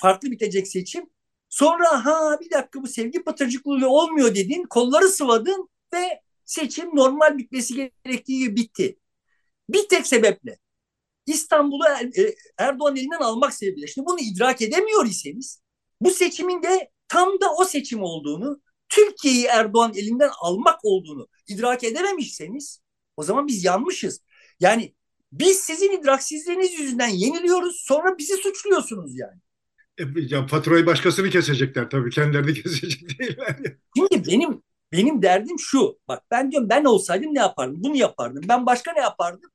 [0.00, 1.10] farklı bitecek seçim.
[1.48, 4.64] Sonra ha bir dakika bu sevgi pıtırcıklığıyla olmuyor dedin.
[4.70, 8.98] Kolları sıvadın ve seçim normal bitmesi gerektiği gibi bitti.
[9.68, 10.58] Bir tek sebeple.
[11.26, 13.86] İstanbul'u er, e, Erdoğan elinden almak sebebiyle.
[13.86, 15.62] Şimdi bunu idrak edemiyor iseniz
[16.00, 22.80] bu seçimin de tam da o seçim olduğunu Türkiye'yi Erdoğan elinden almak olduğunu idrak edememişseniz
[23.20, 24.20] o zaman biz yanmışız.
[24.60, 24.94] Yani
[25.32, 29.40] biz sizin idraksizliğiniz yüzünden yeniliyoruz sonra bizi suçluyorsunuz yani.
[29.98, 32.10] E, ya faturayı başkasını kesecekler tabii.
[32.10, 33.56] Kendilerini kesecek değiller.
[33.96, 35.98] Şimdi benim benim derdim şu.
[36.08, 37.76] Bak ben diyorum ben olsaydım ne yapardım?
[37.84, 38.42] Bunu yapardım.
[38.48, 39.50] Ben başka ne yapardım?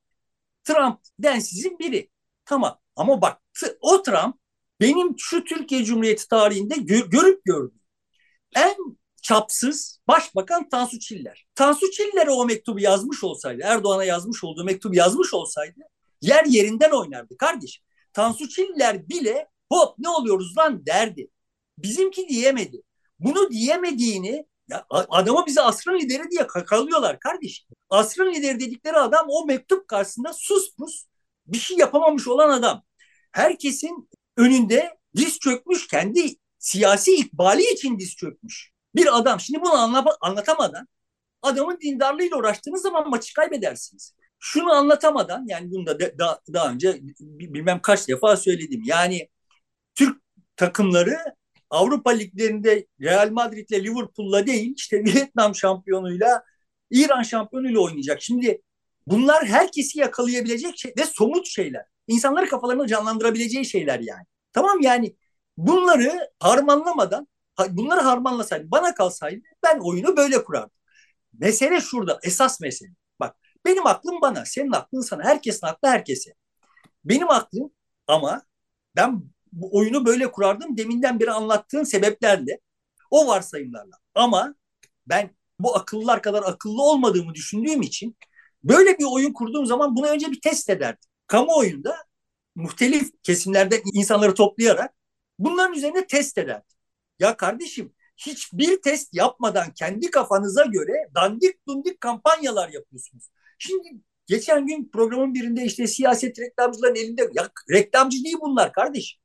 [0.63, 2.09] Trump densizin biri.
[2.45, 2.79] Tamam.
[2.95, 3.41] Ama bak
[3.81, 4.35] o Trump
[4.81, 7.81] benim şu Türkiye Cumhuriyeti tarihinde gör, görüp gördüğüm
[8.55, 8.75] en
[9.25, 11.45] çapsız başbakan Tansu Çiller.
[11.55, 15.79] Tansu Çiller'e o mektubu yazmış olsaydı, Erdoğan'a yazmış olduğu mektubu yazmış olsaydı
[16.21, 17.81] yer yerinden oynardı kardeş.
[18.13, 21.27] Tansu Çiller bile hop ne oluyoruz lan derdi.
[21.77, 22.81] Bizimki diyemedi.
[23.19, 27.65] Bunu diyemediğini ya adamı bize asrın lideri diye kakalıyorlar kardeş.
[27.89, 31.05] Asrın lideri dedikleri adam o mektup karşısında sus pus
[31.45, 32.83] bir şey yapamamış olan adam.
[33.31, 38.74] Herkesin önünde diz çökmüş kendi siyasi ikbali için diz çökmüş.
[38.95, 40.87] Bir adam şimdi bunu anla, anlatamadan
[41.41, 44.15] adamın dindarlığıyla uğraştığınız zaman maçı kaybedersiniz.
[44.39, 48.81] Şunu anlatamadan yani bunu da, da daha önce bilmem kaç defa söyledim.
[48.85, 49.29] Yani
[49.95, 50.21] Türk
[50.55, 51.17] takımları
[51.69, 56.43] Avrupa liglerinde Real Madrid'le Liverpool'la değil işte Vietnam şampiyonuyla
[56.91, 58.21] İran şampiyonuyla oynayacak.
[58.21, 58.61] Şimdi
[59.07, 61.85] bunlar herkesi yakalayabilecek şey ve somut şeyler.
[62.07, 64.25] İnsanları kafalarını canlandırabileceği şeyler yani.
[64.53, 65.15] Tamam yani
[65.57, 67.27] bunları harmanlamadan
[67.69, 70.71] bunları harmanlasaydı bana kalsaydı ben oyunu böyle kurardım.
[71.39, 72.89] Mesele şurada esas mesele.
[73.19, 76.33] Bak benim aklım bana senin aklın sana herkesin aklı herkese.
[77.05, 77.71] Benim aklım
[78.07, 78.41] ama
[78.95, 82.59] ben bu oyunu böyle kurardım deminden beri anlattığın sebeplerle
[83.11, 83.95] o varsayımlarla.
[84.15, 84.55] Ama
[85.07, 88.17] ben bu akıllılar kadar akıllı olmadığımı düşündüğüm için
[88.63, 91.09] böyle bir oyun kurduğum zaman bunu önce bir test ederdim.
[91.27, 91.97] Kamuoyunda
[92.55, 94.93] muhtelif kesimlerden insanları toplayarak
[95.39, 96.74] bunların üzerine test ederdim.
[97.19, 103.29] Ya kardeşim hiçbir test yapmadan kendi kafanıza göre dandik dundik kampanyalar yapıyorsunuz.
[103.59, 103.87] Şimdi
[104.27, 109.19] geçen gün programın birinde işte siyaset reklamcıların elinde ya reklamcı değil bunlar kardeş.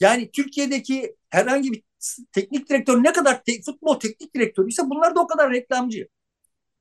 [0.00, 1.82] Yani Türkiye'deki herhangi bir
[2.32, 6.08] teknik direktör ne kadar te, futbol teknik direktörüyse bunlar da o kadar reklamcı.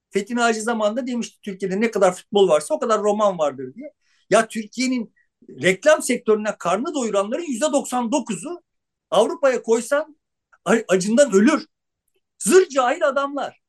[0.10, 3.94] Fethi Naci zamanında demişti Türkiye'de ne kadar futbol varsa o kadar roman vardır diye.
[4.30, 5.14] Ya Türkiye'nin
[5.50, 8.64] reklam sektörüne karnı doyuranların yüzde 99'u
[9.12, 10.18] Avrupa'ya koysan
[10.88, 11.68] acından ölür.
[12.40, 13.62] Zır cahil adamlar.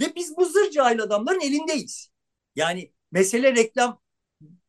[0.00, 2.10] Ve biz bu zır cahil adamların elindeyiz.
[2.56, 4.00] Yani mesele reklam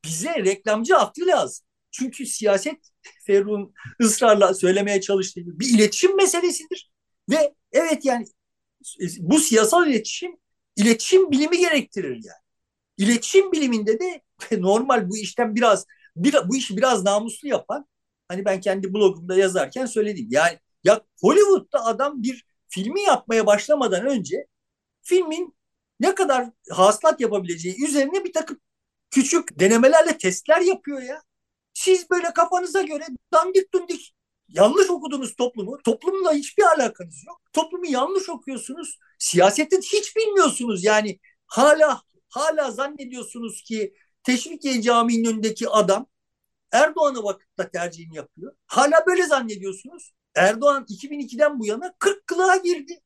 [0.06, 1.66] bize reklamcı aklı lazım.
[1.92, 2.80] Çünkü siyaset
[3.28, 6.92] Ferruh'un ısrarla söylemeye çalıştığı bir iletişim meselesidir.
[7.30, 8.26] Ve evet yani
[9.20, 10.38] bu siyasal iletişim
[10.76, 12.42] iletişim bilimi gerektirir yani.
[12.98, 14.22] İletişim biliminde de
[14.62, 17.88] normal bu işten biraz bir, bu işi biraz namuslu yapan
[18.28, 20.28] hani ben kendi blogumda yazarken söyledim.
[20.30, 24.48] Yani ya Hollywood'da adam bir filmi yapmaya başlamadan önce
[25.02, 25.56] filmin
[26.00, 28.60] ne kadar hasılat yapabileceği üzerine bir takım
[29.12, 31.22] küçük denemelerle testler yapıyor ya.
[31.74, 34.14] Siz böyle kafanıza göre dandik dundik
[34.52, 35.78] yanlış okudunuz toplumu.
[35.84, 37.42] Toplumla hiçbir alakanız yok.
[37.54, 39.00] Toplumu yanlış okuyorsunuz.
[39.20, 40.84] Siyaseti hiç bilmiyorsunuz.
[40.84, 46.08] Yani hala hala zannediyorsunuz ki Teşvikiye Camii'nin önündeki adam
[46.72, 48.56] Erdoğan'a vakıfta tercihini yapıyor.
[48.66, 50.12] Hala böyle zannediyorsunuz.
[50.36, 53.02] Erdoğan 2002'den bu yana 40 kılığa girdi.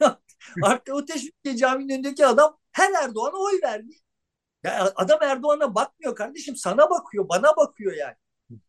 [0.62, 3.92] Artık o Teşvikiye Camii'nin önündeki adam her Erdoğan'a oy verdi.
[4.64, 8.14] Ya adam Erdoğan'a bakmıyor kardeşim sana bakıyor bana bakıyor yani.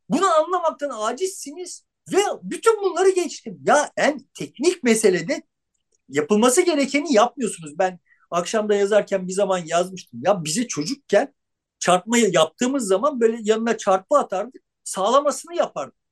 [0.09, 3.59] Bunu anlamaktan acizsiniz ve bütün bunları geçtim.
[3.65, 5.43] Ya en teknik meselede
[6.09, 7.79] yapılması gerekeni yapmıyorsunuz.
[7.79, 7.99] Ben
[8.31, 10.19] akşamda yazarken bir zaman yazmıştım.
[10.23, 11.33] Ya bize çocukken
[11.79, 14.63] çarpmayı yaptığımız zaman böyle yanına çarpı atardık.
[14.83, 16.06] Sağlamasını yapardık.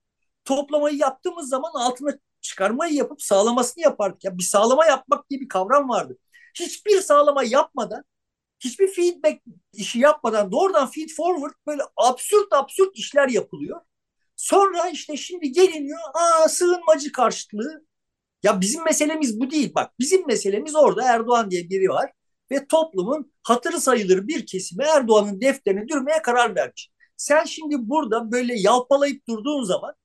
[0.45, 4.23] Toplamayı yaptığımız zaman altına çıkarmayı yapıp sağlamasını yapardık.
[4.23, 6.17] Ya bir sağlama yapmak diye bir kavram vardı.
[6.59, 8.03] Hiçbir sağlama yapmadan
[8.59, 9.41] hiçbir feedback
[9.73, 13.81] işi yapmadan doğrudan feed forward böyle absürt absürt işler yapılıyor.
[14.35, 17.85] Sonra işte şimdi geliniyor aa sığınmacı karşıtlığı.
[18.43, 22.11] Ya bizim meselemiz bu değil bak bizim meselemiz orada Erdoğan diye biri var
[22.51, 26.91] ve toplumun hatırı sayılır bir kesimi Erdoğan'ın defterini dürmeye karar vermiş.
[27.17, 29.95] Sen şimdi burada böyle yalpalayıp durduğun zaman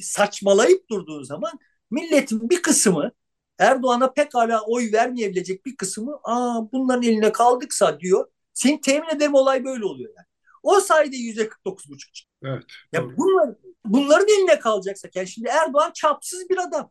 [0.00, 1.52] saçmalayıp durduğun zaman
[1.90, 3.12] milletin bir kısmı
[3.58, 8.26] Erdoğan'a pekala oy vermeyebilecek bir kısmı aa bunların eline kaldıksa diyor.
[8.54, 10.26] Senin temin ederim olay böyle oluyor yani.
[10.62, 12.10] O sayede yüzde 49 buçuk
[12.44, 12.62] Evet.
[12.92, 13.54] Ya bunlar,
[13.84, 16.90] bunların eline kalacaksa yani şimdi Erdoğan çapsız bir adam.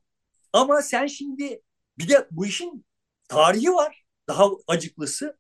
[0.54, 1.62] Ama sen şimdi
[1.98, 2.86] bir de bu işin
[3.28, 4.04] tarihi var.
[4.28, 5.38] Daha acıklısı.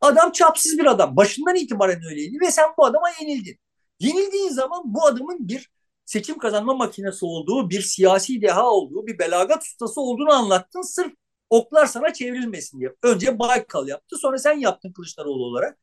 [0.00, 1.16] Adam çapsız bir adam.
[1.16, 3.58] Başından itibaren öyleydi ve sen bu adama yenildin.
[4.00, 5.70] Yenildiğin zaman bu adamın bir
[6.06, 10.82] seçim kazanma makinesi olduğu, bir siyasi deha olduğu, bir belagat ustası olduğunu anlattın.
[10.82, 11.12] Sırf
[11.50, 12.94] oklar sana çevrilmesin diye.
[13.02, 15.78] Önce Baykal yaptı, sonra sen yaptın Kılıçdaroğlu olarak.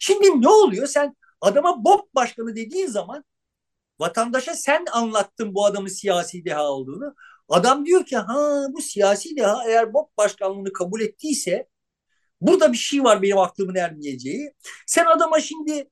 [0.00, 0.86] Şimdi ne oluyor?
[0.86, 3.24] Sen adama BOP başkanı dediğin zaman
[4.00, 7.14] vatandaşa sen anlattın bu adamın siyasi deha olduğunu.
[7.48, 11.68] Adam diyor ki ha bu siyasi deha eğer BOP başkanlığını kabul ettiyse
[12.40, 14.52] burada bir şey var benim aklımın ermeyeceği.
[14.86, 15.90] Sen adama şimdi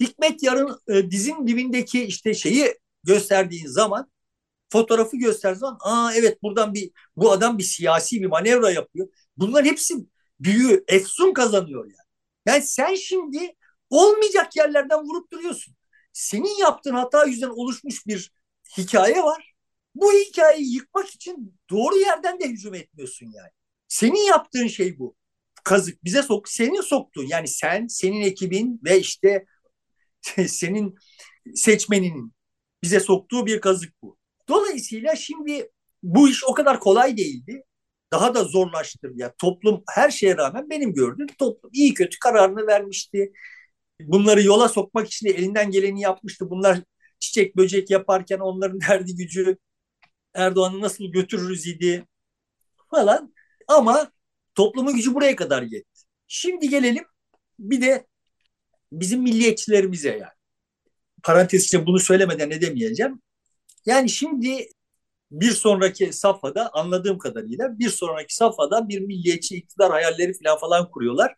[0.00, 2.74] Hikmet Yarın e, dizin dibindeki işte şeyi
[3.06, 4.10] gösterdiğin zaman
[4.72, 9.08] fotoğrafı gösterdiğin zaman aa evet buradan bir bu adam bir siyasi bir manevra yapıyor.
[9.36, 9.94] Bunların hepsi
[10.40, 11.96] büyü, efsun kazanıyor yani.
[12.46, 13.54] Yani sen şimdi
[13.90, 15.74] olmayacak yerlerden vurup duruyorsun.
[16.12, 18.32] Senin yaptığın hata yüzünden oluşmuş bir
[18.78, 19.52] hikaye var.
[19.94, 23.50] Bu hikayeyi yıkmak için doğru yerden de hücum etmiyorsun yani.
[23.88, 25.16] Senin yaptığın şey bu.
[25.64, 29.46] Kazık bize sok, senin soktuğun yani sen, senin ekibin ve işte
[30.48, 30.94] senin
[31.54, 32.35] seçmeninin
[32.82, 34.18] bize soktuğu bir kazık bu.
[34.48, 35.70] Dolayısıyla şimdi
[36.02, 37.62] bu iş o kadar kolay değildi.
[38.12, 39.12] Daha da zorlaştı.
[39.14, 43.32] Ya toplum her şeye rağmen benim gördüğüm toplum iyi kötü kararını vermişti.
[44.00, 46.50] Bunları yola sokmak için de elinden geleni yapmıştı.
[46.50, 46.80] Bunlar
[47.20, 49.58] çiçek böcek yaparken onların derdi gücü
[50.34, 52.06] Erdoğan'ı nasıl götürürüz idi
[52.90, 53.34] falan.
[53.68, 54.12] Ama
[54.54, 56.02] toplumun gücü buraya kadar yetti.
[56.26, 57.04] Şimdi gelelim
[57.58, 58.06] bir de
[58.92, 60.35] bizim milliyetçilerimize yani.
[61.26, 63.22] Parantez içinde bunu söylemeden edemeyeceğim.
[63.86, 64.68] Yani şimdi
[65.30, 71.34] bir sonraki safhada anladığım kadarıyla bir sonraki safhada bir milliyetçi iktidar hayalleri falan falan kuruyorlar.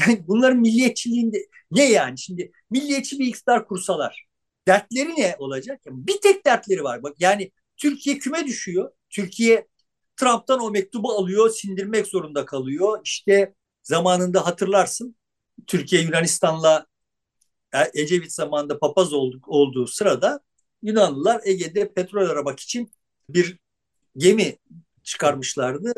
[0.00, 4.26] Yani bunların milliyetçiliğinde ne yani şimdi milliyetçi bir iktidar kursalar
[4.68, 5.80] dertleri ne olacak?
[5.86, 7.02] Bir tek dertleri var.
[7.02, 8.90] Bak yani Türkiye küme düşüyor.
[9.10, 9.68] Türkiye
[10.16, 13.00] Trump'tan o mektubu alıyor, sindirmek zorunda kalıyor.
[13.04, 15.16] İşte zamanında hatırlarsın
[15.66, 16.86] Türkiye Yunanistan'la
[17.94, 20.40] Ecevit zamanında papaz olduk, olduğu sırada
[20.82, 22.92] Yunanlılar Ege'de petrol aramak için
[23.28, 23.58] bir
[24.16, 24.56] gemi
[25.02, 25.92] çıkarmışlardı.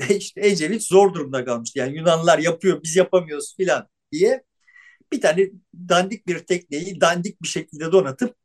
[0.00, 1.78] Ve işte Ecevit zor durumda kalmıştı.
[1.78, 4.44] Yani Yunanlılar yapıyor biz yapamıyoruz filan diye
[5.12, 5.50] bir tane
[5.88, 8.36] dandik bir tekneyi dandik bir şekilde donatıp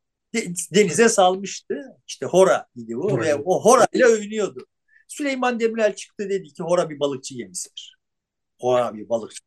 [0.74, 1.76] denize salmıştı.
[2.08, 3.26] İşte Hora idi bu evet.
[3.26, 4.68] ve o Hora ile övünüyordu.
[5.08, 7.98] Süleyman Demirel çıktı dedi ki Hora bir balıkçı gemisidir.
[8.60, 9.42] Hora bir balıkçı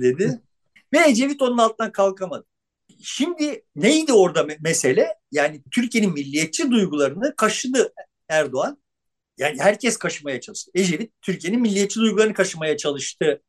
[0.00, 0.42] dedi.
[0.92, 2.46] Ve Ecevit onun altından kalkamadı.
[3.02, 5.14] Şimdi neydi orada mesele?
[5.32, 7.92] Yani Türkiye'nin milliyetçi duygularını kaşıdı
[8.28, 8.82] Erdoğan.
[9.38, 10.70] Yani herkes kaşımaya çalıştı.
[10.74, 13.42] Ecevit Türkiye'nin milliyetçi duygularını kaşımaya çalıştı.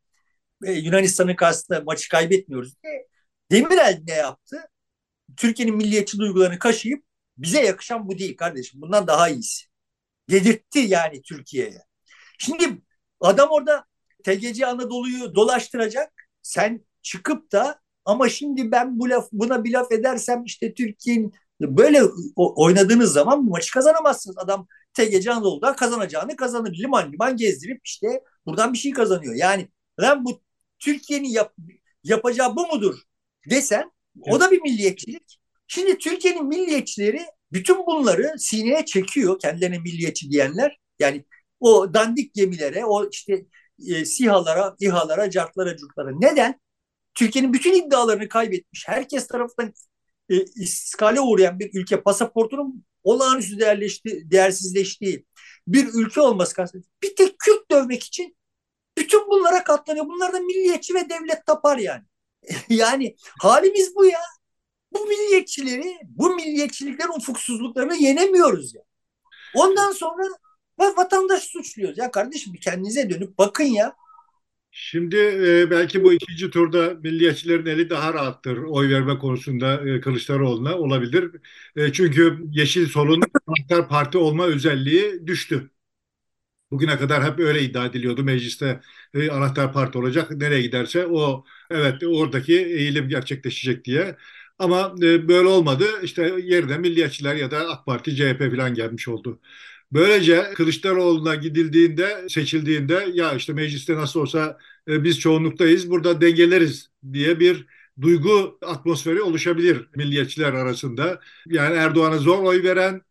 [0.65, 3.07] Ee, Yunanistan'ın karşısında maçı kaybetmiyoruz diye.
[3.51, 4.57] Demirel ne yaptı?
[5.37, 7.05] Türkiye'nin milliyetçi duygularını kaşıyıp
[7.37, 8.81] bize yakışan bu değil kardeşim.
[8.81, 9.65] Bundan daha iyisi.
[10.29, 11.81] Dedirtti yani Türkiye'ye.
[12.39, 12.81] Şimdi
[13.21, 13.85] adam orada
[14.23, 16.13] TGC Anadolu'yu dolaştıracak.
[16.41, 22.01] Sen çıkıp da ama şimdi ben bu laf buna bir laf edersem işte Türkiye'nin böyle
[22.35, 24.37] oynadığınız zaman bu maçı kazanamazsınız.
[24.37, 26.77] Adam TGC Anadolu'da kazanacağını kazanır.
[26.77, 29.35] Liman liman gezdirip işte buradan bir şey kazanıyor.
[29.35, 30.41] Yani lan bu
[30.79, 31.53] Türkiye'nin yap,
[32.03, 32.99] yapacağı bu mudur
[33.49, 35.39] desen o da bir milliyetçilik.
[35.67, 40.79] Şimdi Türkiye'nin milliyetçileri bütün bunları sineye çekiyor kendilerine milliyetçi diyenler.
[40.99, 41.25] Yani
[41.59, 43.45] o dandik gemilere, o işte
[43.87, 46.11] e, SİHA'lara, İHA'lara, cartlara, curtlara.
[46.11, 46.59] Neden?
[47.19, 49.73] Türkiye'nin bütün iddialarını kaybetmiş, herkes tarafından
[50.29, 55.25] e, iskale uğrayan bir ülke pasaportunun olağanüstü değerleşti, değersizleştiği
[55.67, 58.37] bir ülke olması karşısında bir tek Kürt dövmek için
[58.97, 60.05] bütün bunlara katlanıyor.
[60.05, 62.03] Bunlar da milliyetçi ve devlet tapar yani.
[62.69, 64.19] yani halimiz bu ya.
[64.93, 68.81] Bu milliyetçileri, bu milliyetçiliklerin ufuksuzluklarını yenemiyoruz ya.
[69.55, 70.23] Ondan sonra
[70.79, 71.97] vatandaş suçluyoruz.
[71.97, 73.95] Ya kardeşim kendinize dönüp bakın ya.
[74.71, 80.77] Şimdi e, belki bu ikinci turda milliyetçilerin eli daha rahattır oy verme konusunda e, Kılıçdaroğlu'na
[80.77, 81.31] olabilir.
[81.75, 85.69] E, çünkü Yeşil Sol'un anahtar parti olma özelliği düştü.
[86.71, 88.23] Bugüne kadar hep öyle iddia ediliyordu.
[88.23, 88.81] Mecliste
[89.13, 90.31] e, anahtar parti olacak.
[90.31, 94.15] Nereye giderse o evet oradaki eğilim gerçekleşecek diye.
[94.59, 95.85] Ama e, böyle olmadı.
[96.03, 99.41] İşte yerine milliyetçiler ya da AK Parti, CHP falan gelmiş oldu.
[99.91, 107.39] Böylece Kılıçdaroğlu'na gidildiğinde, seçildiğinde ya işte mecliste nasıl olsa e, biz çoğunluktayız, burada dengeleriz diye
[107.39, 107.65] bir
[108.01, 111.19] duygu atmosferi oluşabilir milliyetçiler arasında.
[111.47, 113.01] Yani Erdoğan'a zor oy veren,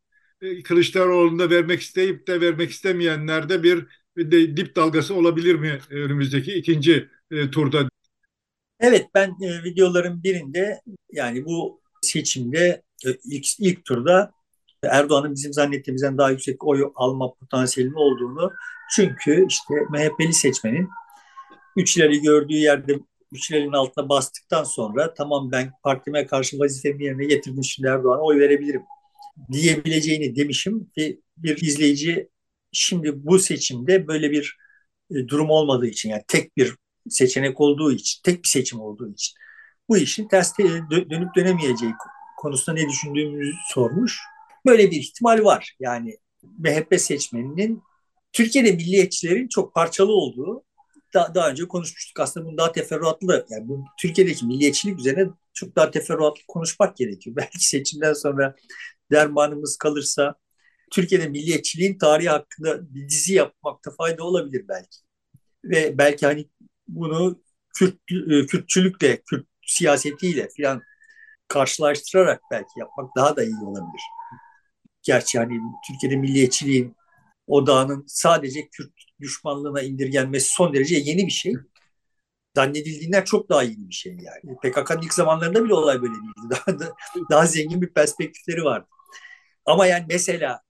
[0.40, 3.86] e, Kılıçdaroğlu'nda vermek isteyip de vermek istemeyenlerde bir
[4.56, 7.88] dip dalgası olabilir mi önümüzdeki ikinci e, turda?
[8.80, 9.30] Evet ben
[9.64, 10.80] videoların birinde
[11.12, 12.82] yani bu seçimde
[13.24, 14.37] ilk, ilk turda
[14.82, 18.52] Erdoğan'ın bizim zannettiğimizden daha yüksek oy alma potansiyelinin olduğunu
[18.96, 20.88] çünkü işte MHP'li seçmenin
[21.76, 22.98] üç ileri gördüğü yerde
[23.32, 28.40] üç ilerinin altına bastıktan sonra tamam ben partime karşı vazifemi yerine getirdim şimdi Erdoğan'a oy
[28.40, 28.82] verebilirim
[29.52, 32.28] diyebileceğini demişim ve bir izleyici
[32.72, 34.56] şimdi bu seçimde böyle bir
[35.10, 36.74] e, durum olmadığı için yani tek bir
[37.08, 39.34] seçenek olduğu için, tek bir seçim olduğu için
[39.88, 40.58] bu işin ters
[40.90, 41.92] dönüp dönemeyeceği
[42.36, 44.20] konusunda ne düşündüğümüzü sormuş.
[44.68, 45.76] Böyle bir ihtimal var.
[45.80, 46.18] Yani
[46.58, 47.82] MHP seçmeninin
[48.32, 50.64] Türkiye'de milliyetçilerin çok parçalı olduğu
[51.14, 52.20] daha, daha önce konuşmuştuk.
[52.20, 57.36] Aslında bunu daha teferruatlı yani bu Türkiye'deki milliyetçilik üzerine çok daha teferruatlı konuşmak gerekiyor.
[57.40, 58.54] Belki seçimden sonra
[59.12, 60.34] dermanımız kalırsa
[60.92, 64.98] Türkiye'de milliyetçiliğin tarihi hakkında bir dizi yapmakta fayda olabilir belki.
[65.64, 66.48] Ve belki hani
[66.88, 67.42] bunu
[67.74, 70.82] Kürt, e, Kürtçülükle, Kürt siyasetiyle falan
[71.48, 74.02] karşılaştırarak belki yapmak daha da iyi olabilir.
[75.02, 76.96] Gerçi hani Türkiye'de milliyetçiliğin
[77.46, 81.54] odağının sadece Kürt düşmanlığına indirgenmesi son derece yeni bir şey.
[82.56, 84.56] Zannedildiğinden çok daha yeni bir şey yani.
[84.62, 86.50] PKK'nın ilk zamanlarında bile olay böyle değildi.
[86.50, 86.94] Daha, da,
[87.30, 88.86] daha zengin bir perspektifleri vardı.
[89.66, 90.62] Ama yani mesela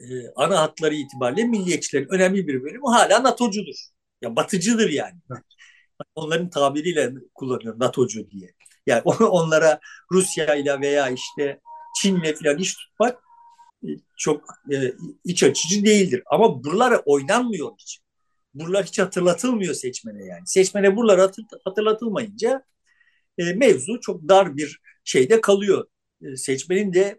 [0.00, 0.04] e,
[0.36, 3.76] ana hatları itibariyle milliyetçilerin önemli bir bölümü hala NATO'cudur.
[4.22, 5.20] Ya batıcıdır yani.
[6.14, 8.50] Onların tabiriyle kullanıyorum NATO'cu diye.
[8.86, 9.80] Yani onlara
[10.12, 11.60] Rusya ile veya işte
[12.02, 13.22] Çin'le falan iş tutmak
[14.16, 14.92] çok e,
[15.24, 16.22] iç açıcı değildir.
[16.26, 18.00] Ama buralara oynanmıyor hiç.
[18.54, 20.42] Buralar hiç hatırlatılmıyor seçmene yani.
[20.46, 22.64] Seçmene buralar hatır, hatırlatılmayınca
[23.38, 25.86] e, mevzu çok dar bir şeyde kalıyor.
[26.22, 27.18] E, seçmenin de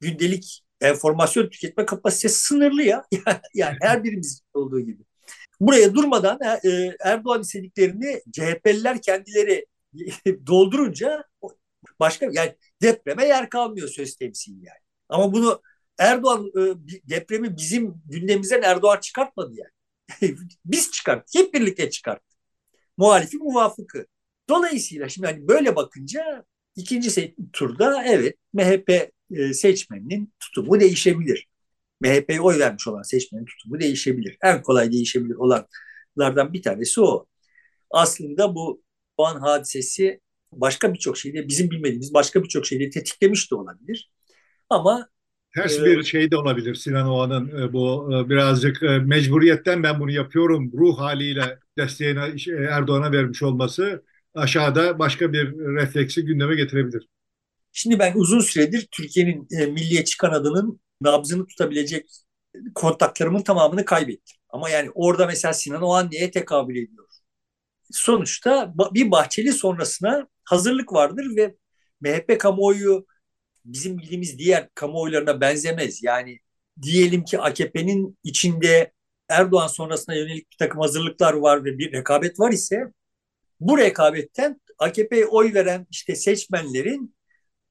[0.00, 3.04] gündelik enformasyon tüketme kapasitesi sınırlı ya.
[3.54, 5.02] yani her birimiz olduğu gibi.
[5.60, 9.66] Buraya durmadan e, Erdoğan istediklerini CHP'liler kendileri
[10.46, 11.24] doldurunca
[12.00, 14.78] başka yani depreme yer kalmıyor söz temsili yani.
[15.08, 15.62] Ama bunu
[15.98, 16.60] Erdoğan e,
[17.10, 20.36] depremi bizim gündemimizden Erdoğan çıkartmadı yani.
[20.64, 21.42] Biz çıkarttık.
[21.42, 22.38] Hep birlikte çıkarttık.
[22.96, 24.06] Muhalifi muvafıkı.
[24.48, 26.44] Dolayısıyla şimdi hani böyle bakınca
[26.76, 31.48] ikinci turda evet MHP e, seçmeninin tutumu değişebilir.
[32.00, 34.38] MHP'ye oy vermiş olan seçmenin tutumu değişebilir.
[34.42, 37.26] En kolay değişebilir olanlardan bir tanesi o.
[37.90, 38.82] Aslında bu
[39.18, 40.20] Doğan hadisesi
[40.52, 44.10] başka birçok şeyde bizim bilmediğimiz başka birçok şeyde tetiklemiş de olabilir.
[44.70, 45.08] Ama
[45.56, 50.10] Ters bir şey de olabilir Sinan Oğan'ın e, bu e, birazcık e, mecburiyetten ben bunu
[50.10, 52.20] yapıyorum ruh haliyle desteğini
[52.70, 54.02] Erdoğan'a vermiş olması
[54.34, 57.08] aşağıda başka bir refleksi gündeme getirebilir.
[57.72, 62.06] Şimdi ben uzun süredir Türkiye'nin milliyetçi kanadının nabzını tutabilecek
[62.74, 64.36] kontaklarımın tamamını kaybettim.
[64.48, 67.06] Ama yani orada mesela Sinan Oğan neye tekabül ediyor?
[67.90, 71.54] Sonuçta bir Bahçeli sonrasına hazırlık vardır ve
[72.00, 73.06] MHP kamuoyu
[73.66, 76.02] bizim bildiğimiz diğer kamuoylarına benzemez.
[76.02, 76.38] Yani
[76.82, 78.92] diyelim ki AKP'nin içinde
[79.28, 82.92] Erdoğan sonrasına yönelik bir takım hazırlıklar var ve bir rekabet var ise
[83.60, 87.16] bu rekabetten AKP'ye oy veren işte seçmenlerin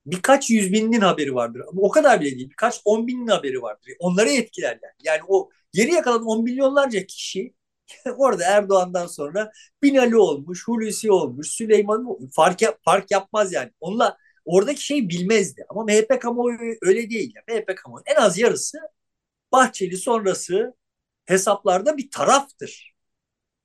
[0.05, 1.61] birkaç yüz binin haberi vardır.
[1.77, 2.49] O kadar bile değil.
[2.49, 3.93] Birkaç on binin haberi vardır.
[3.99, 4.91] Onları etkilerler.
[5.03, 7.53] Yani o geriye kalan on milyonlarca kişi
[8.17, 9.51] orada Erdoğan'dan sonra
[9.83, 13.71] Binali olmuş, Hulusi olmuş, Süleyman fark, yap, fark yapmaz yani.
[13.79, 15.65] Onunla oradaki şey bilmezdi.
[15.69, 17.33] Ama MHP kamuoyu öyle değil.
[17.35, 17.59] Yani.
[17.59, 18.77] MHP kamuoyu en az yarısı
[19.51, 20.73] Bahçeli sonrası
[21.25, 22.95] hesaplarda bir taraftır.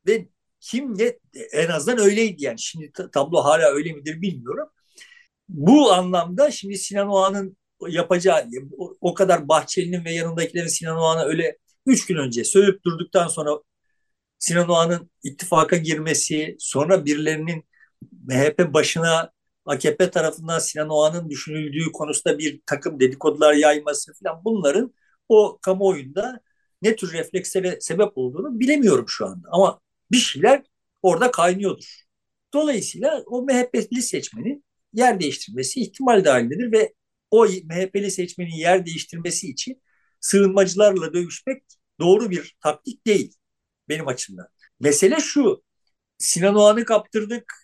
[0.06, 0.28] Ve
[0.60, 1.18] kim ne
[1.52, 2.58] en azından öyleydi yani.
[2.60, 4.68] Şimdi tablo hala öyle midir bilmiyorum.
[5.48, 7.56] Bu anlamda şimdi Sinan Oğan'ın
[7.88, 8.48] yapacağı
[9.00, 13.50] o kadar Bahçeli'nin ve yanındakilerin Sinan Oğan'a öyle üç gün önce söyleyip durduktan sonra
[14.38, 17.64] Sinan Oğan'ın ittifaka girmesi, sonra birilerinin
[18.12, 19.32] MHP başına
[19.66, 24.94] AKP tarafından Sinan Oğan'ın düşünüldüğü konusunda bir takım dedikodular yayması falan bunların
[25.28, 26.40] o kamuoyunda
[26.82, 29.48] ne tür reflekslere sebep olduğunu bilemiyorum şu anda.
[29.52, 30.62] Ama bir şeyler
[31.02, 32.04] orada kaynıyordur.
[32.54, 36.94] Dolayısıyla o MHP'li seçmenin yer değiştirmesi ihtimal dahilindedir ve
[37.30, 39.82] o MHP'li seçmenin yer değiştirmesi için
[40.20, 41.62] sığınmacılarla dövüşmek
[42.00, 43.34] doğru bir taktik değil
[43.88, 44.46] benim açımdan.
[44.80, 45.62] Mesele şu,
[46.18, 47.54] Sinan Oğan'ı kaptırdık,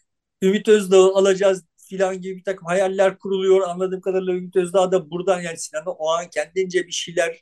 [0.42, 3.68] Ümit Özdağ'ı alacağız filan gibi bir takım hayaller kuruluyor.
[3.68, 7.40] Anladığım kadarıyla Ümit Özdağ da buradan yani Sinan Oğan kendince bir şeyler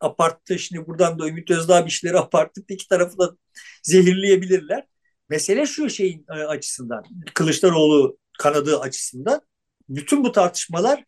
[0.00, 0.58] aparttı.
[0.58, 2.70] Şimdi buradan da Ümit Özdağ bir şeyler aparttık.
[2.70, 3.36] İki tarafı da
[3.82, 4.86] zehirleyebilirler.
[5.28, 7.04] Mesele şu şeyin e, açısından,
[7.34, 9.40] Kılıçdaroğlu kanadı açısından
[9.88, 11.04] bütün bu tartışmalar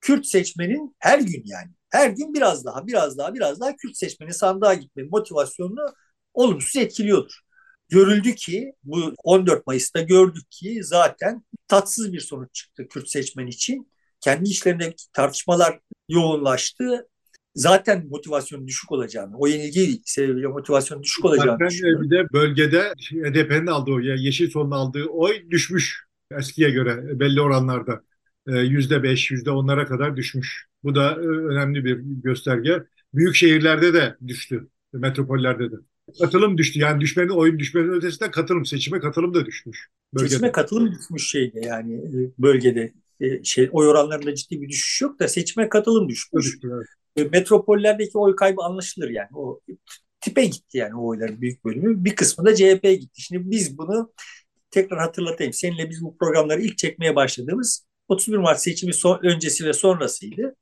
[0.00, 4.32] Kürt seçmenin her gün yani her gün biraz daha biraz daha biraz daha Kürt seçmenin
[4.32, 5.94] sandığa gitme motivasyonunu
[6.34, 7.40] olumsuz etkiliyordur.
[7.88, 13.92] Görüldü ki bu 14 Mayıs'ta gördük ki zaten tatsız bir sonuç çıktı Kürt seçmen için.
[14.20, 17.08] Kendi içlerinde tartışmalar yoğunlaştı.
[17.54, 23.66] Zaten motivasyon düşük olacağını, o yenilgi sebebiyle motivasyon düşük olacağını Zaten bir de bölgede HDP'nin
[23.66, 26.04] aldığı yani Yeşil Sol'un aldığı oy düşmüş
[26.38, 28.02] eskiye göre belli oranlarda.
[28.48, 30.66] E, yüzde beş, yüzde onlara kadar düşmüş.
[30.84, 32.82] Bu da e, önemli bir gösterge.
[33.14, 35.76] Büyük şehirlerde de düştü, metropollerde de.
[36.20, 36.80] Katılım düştü.
[36.80, 39.88] Yani düşmenin oyun düşmenin ötesinde katılım seçime katılım da düşmüş.
[40.14, 40.30] Bölgede.
[40.30, 45.20] Seçime katılım düşmüş şeyde yani e, bölgede e, şey oy oranlarında ciddi bir düşüş yok
[45.20, 46.44] da seçime katılım düşmüş.
[46.44, 46.86] Düştü, evet.
[47.16, 49.28] E, metropollerdeki oy kaybı anlaşılır yani.
[49.34, 49.60] O
[50.20, 52.04] tipe gitti yani o oyların büyük bölümü.
[52.04, 53.22] Bir kısmı da CHP'ye gitti.
[53.22, 54.12] Şimdi biz bunu
[54.70, 55.52] tekrar hatırlatayım.
[55.52, 60.56] Seninle biz bu programları ilk çekmeye başladığımız 31 Mart seçimi son, öncesi ve sonrasıydı.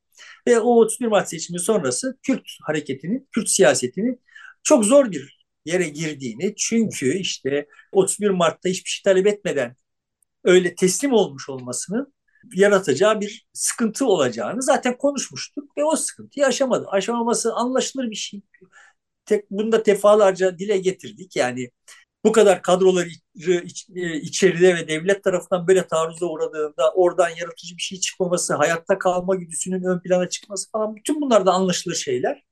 [0.49, 4.21] Ve o 31 Mart seçimi sonrası Kürt hareketinin, Kürt siyasetinin
[4.63, 5.36] çok zor bir
[5.67, 9.77] yere girdiğini çünkü işte 31 Mart'ta hiçbir şey talep etmeden
[10.45, 12.13] öyle teslim olmuş olmasını
[12.55, 16.87] yaratacağı bir sıkıntı olacağını zaten konuşmuştuk ve o sıkıntıyı aşamadı.
[16.89, 18.43] Aşamaması anlaşılır bir şey.
[19.27, 21.37] Tek, bunu da defalarca dile getirdik.
[21.37, 21.71] Yani
[22.25, 23.09] bu kadar kadroları
[23.65, 28.99] iç, e, içeride ve devlet tarafından böyle taarruza uğradığında oradan yaratıcı bir şey çıkmaması, hayatta
[28.99, 32.43] kalma güdüsünün ön plana çıkması falan bütün bunlar da anlaşılır şeyler.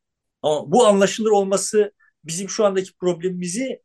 [0.43, 1.93] Ama bu anlaşılır olması
[2.25, 3.83] bizim şu andaki problemimizi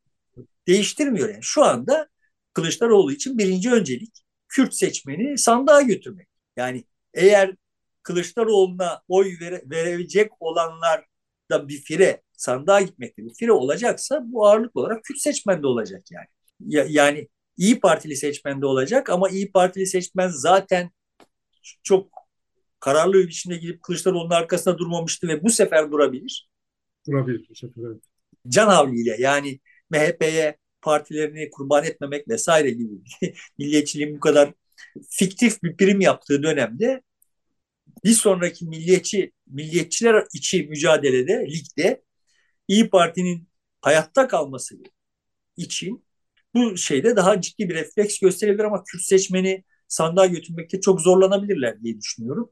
[0.67, 1.29] değiştirmiyor.
[1.29, 2.09] Yani şu anda
[2.53, 6.27] Kılıçdaroğlu için birinci öncelik Kürt seçmeni sandığa götürmek.
[6.57, 6.83] Yani
[7.13, 7.55] eğer
[8.03, 11.05] Kılıçdaroğlu'na oy vere, verecek olanlar
[11.51, 16.27] da bir fire sandığa gitmekte bir fire olacaksa bu ağırlık olarak Kürt seçmende olacak yani.
[16.59, 17.27] Ya, yani
[17.57, 20.91] İyi Partili seçmende olacak ama İyi Partili seçmen zaten
[21.83, 22.11] çok
[22.79, 26.49] kararlı bir biçimde gidip Kılıçdaroğlu'nun arkasında durmamıştı ve bu sefer durabilir.
[27.07, 28.03] Durabilir bu sefer evet.
[28.49, 32.93] Can havliyle yani MHP'ye partilerini kurban etmemek vesaire gibi
[33.57, 34.53] milliyetçiliğin bu kadar
[35.09, 37.01] fiktif bir prim yaptığı dönemde
[38.03, 42.03] bir sonraki milliyetçi milliyetçiler içi mücadelede ligde
[42.67, 43.49] İyi Parti'nin
[43.81, 44.75] hayatta kalması
[45.57, 46.05] için
[46.55, 51.97] bu şeyde daha ciddi bir refleks gösterebilir ama Kürt seçmeni sandığa götürmekte çok zorlanabilirler diye
[52.01, 52.51] düşünüyorum.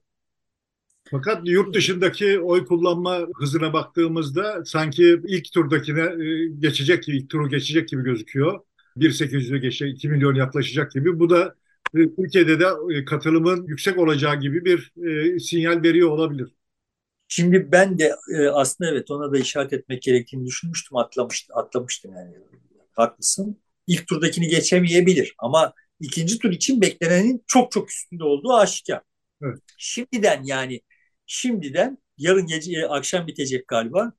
[1.11, 7.49] Fakat yurt dışındaki oy kullanma hızına baktığımızda sanki ilk turdakine e, geçecek gibi, ilk turu
[7.49, 8.59] geçecek gibi gözüküyor.
[8.97, 11.19] 1.800'ü geçecek, 2 milyon yaklaşacak gibi.
[11.19, 11.55] Bu da
[11.95, 14.93] e, Türkiye'de de e, katılımın yüksek olacağı gibi bir
[15.39, 16.47] sinyal veriyor olabilir.
[17.27, 18.15] Şimdi ben de
[18.53, 22.35] aslında evet ona da işaret etmek gerektiğini düşünmüştüm, atlamıştım, atlamıştım yani.
[22.93, 23.57] Haklısın.
[23.87, 29.01] İlk turdakini geçemeyebilir ama ikinci tur için beklenenin çok çok üstünde olduğu aşikar.
[29.41, 29.59] Evet.
[29.77, 30.81] Şimdiden yani
[31.27, 34.13] şimdiden yarın gece e, akşam bitecek galiba.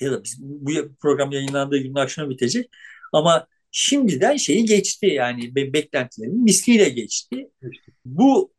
[0.00, 0.70] Ya da biz, bu
[1.00, 2.70] program yayınlandığı gün akşam bitecek.
[3.12, 7.50] Ama şimdiden şeyi geçti yani beklentilerin misliyle geçti.
[8.04, 8.54] Bu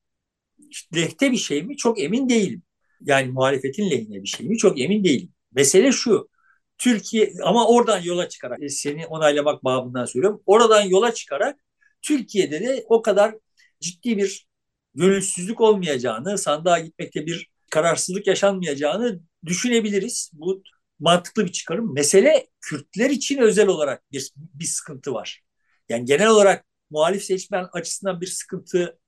[0.95, 2.63] lehte bir şey mi çok emin değilim.
[3.01, 5.33] Yani muhalefetin lehine bir şey mi çok emin değilim.
[5.51, 6.29] Mesele şu.
[6.77, 10.43] Türkiye ama oradan yola çıkarak e, seni onaylamak babından söylüyorum.
[10.45, 11.59] Oradan yola çıkarak
[12.01, 13.35] Türkiye'de de o kadar
[13.79, 14.47] ciddi bir
[14.95, 20.31] gönülsüzlük olmayacağını, sandığa gitmekte bir kararsızlık yaşanmayacağını düşünebiliriz.
[20.33, 20.63] Bu
[20.99, 21.93] mantıklı bir çıkarım.
[21.93, 25.41] Mesele Kürtler için özel olarak bir, bir sıkıntı var.
[25.89, 28.99] Yani genel olarak muhalif seçmen açısından bir sıkıntı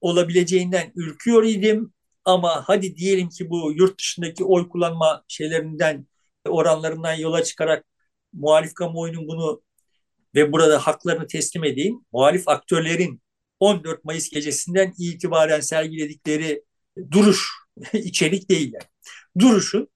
[0.00, 1.92] olabileceğinden ürküyor idim.
[2.24, 6.06] Ama hadi diyelim ki bu yurt dışındaki oy kullanma şeylerinden,
[6.48, 7.84] oranlarından yola çıkarak
[8.32, 9.62] muhalif kamuoyunun bunu
[10.34, 12.00] ve burada haklarını teslim edeyim.
[12.12, 13.22] Muhalif aktörlerin
[13.60, 16.64] 14 Mayıs gecesinden itibaren sergiledikleri
[17.10, 18.90] duruş içerik değil yani.
[19.38, 19.88] Duruşun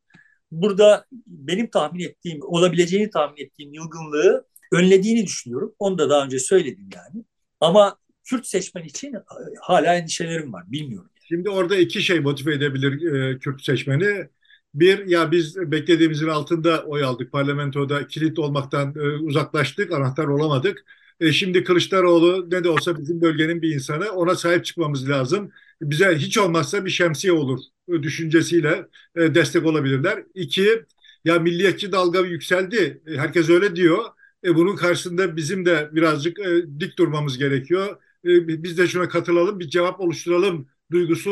[0.50, 5.74] burada benim tahmin ettiğim, olabileceğini tahmin ettiğim yılgınlığı önlediğini düşünüyorum.
[5.78, 7.24] Onu da daha önce söyledim yani.
[7.60, 9.14] Ama Kürt seçmen için
[9.60, 10.64] hala endişelerim var.
[10.66, 11.10] Bilmiyorum.
[11.16, 11.26] Yani.
[11.28, 14.28] Şimdi orada iki şey motive edebilir e, Kürt seçmeni.
[14.74, 17.32] Bir, ya biz beklediğimizin altında oy aldık.
[17.32, 20.84] Parlamentoda kilit olmaktan e, uzaklaştık, anahtar olamadık.
[21.20, 25.50] E, şimdi Kılıçdaroğlu ne de olsa bizim bölgenin bir insanı, ona sahip çıkmamız lazım
[25.82, 30.24] bize hiç olmazsa bir şemsiye olur düşüncesiyle e, destek olabilirler.
[30.34, 30.84] İki,
[31.24, 33.02] ya milliyetçi dalga yükseldi.
[33.06, 34.04] E, herkes öyle diyor.
[34.44, 37.96] E, bunun karşısında bizim de birazcık e, dik durmamız gerekiyor.
[38.24, 41.30] E, biz de şuna katılalım, bir cevap oluşturalım duygusu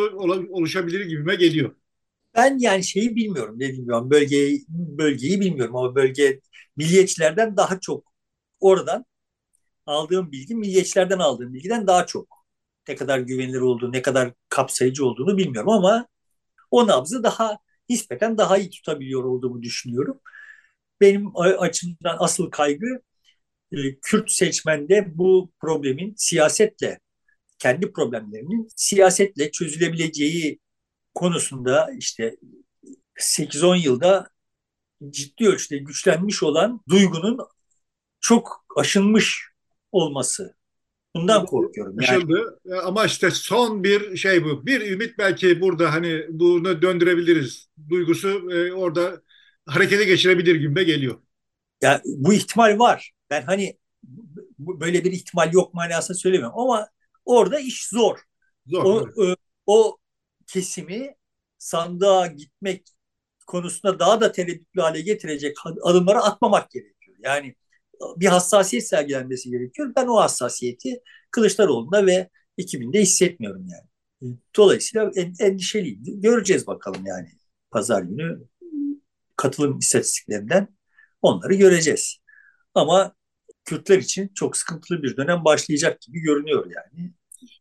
[0.50, 1.70] oluşabilir gibime geliyor.
[2.34, 6.40] Ben yani şeyi bilmiyorum dediğim gibi bölgeyi, bölgeyi bilmiyorum ama bölge
[6.76, 8.12] milliyetçilerden daha çok
[8.60, 9.04] oradan
[9.88, 12.46] aldığım bilgi milliyetçilerden aldığım bilgiden daha çok
[12.88, 16.06] ne kadar güvenilir olduğunu, ne kadar kapsayıcı olduğunu bilmiyorum ama
[16.70, 17.58] o nabzı daha
[17.88, 20.20] nispeten daha iyi tutabiliyor olduğumu düşünüyorum.
[21.00, 23.02] Benim açımdan asıl kaygı
[23.72, 27.00] e, Kürt seçmende bu problemin siyasetle,
[27.58, 30.60] kendi problemlerinin siyasetle çözülebileceği
[31.14, 32.36] konusunda işte
[33.20, 34.28] 8-10 yılda
[35.10, 37.38] ciddi ölçüde güçlenmiş olan duygunun
[38.20, 39.47] çok aşınmış
[39.92, 40.54] olması.
[41.16, 41.96] Bundan korkuyorum.
[42.00, 42.24] Yani.
[42.84, 44.66] Ama işte son bir şey bu.
[44.66, 47.68] Bir ümit belki burada hani bunu döndürebiliriz.
[47.88, 49.22] Duygusu e, orada
[49.66, 51.18] harekete geçirebilir gibi geliyor.
[51.82, 53.12] Yani bu ihtimal var.
[53.30, 53.78] Ben hani
[54.58, 56.88] böyle bir ihtimal yok manasında söylemiyorum ama
[57.24, 58.18] orada iş zor.
[58.66, 58.84] Zor.
[58.84, 59.38] O, evet.
[59.66, 59.96] o
[60.46, 61.14] kesimi
[61.58, 62.88] sandığa gitmek
[63.46, 67.16] konusunda daha da tereddütlü hale getirecek adımları atmamak gerekiyor.
[67.20, 67.54] Yani
[68.16, 69.92] bir hassasiyet sergilenmesi gerekiyor.
[69.96, 72.28] Ben o hassasiyeti Kılıçdaroğlu'nda ve
[72.58, 74.36] 2000'de hissetmiyorum yani.
[74.56, 76.02] Dolayısıyla en, endişeliyim.
[76.20, 77.28] Göreceğiz bakalım yani
[77.70, 78.38] pazar günü
[79.36, 80.68] katılım istatistiklerinden
[81.22, 82.18] onları göreceğiz.
[82.74, 83.14] Ama
[83.64, 87.12] Kürtler için çok sıkıntılı bir dönem başlayacak gibi görünüyor yani.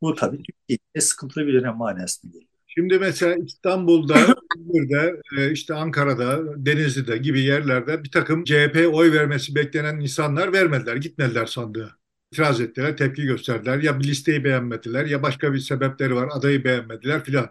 [0.02, 2.57] Bu tabii Türkiye'de sıkıntılı bir dönem manasında geliyor.
[2.78, 4.16] Şimdi mesela İstanbul'da,
[4.58, 10.96] İzmir'de, e, işte Ankara'da, Denizli'de gibi yerlerde bir takım CHP oy vermesi beklenen insanlar vermediler,
[10.96, 11.90] gitmediler sandığa.
[12.32, 13.80] İtiraz ettiler, tepki gösterdiler.
[13.80, 17.50] Ya bir listeyi beğenmediler ya başka bir sebepleri var, adayı beğenmediler filan.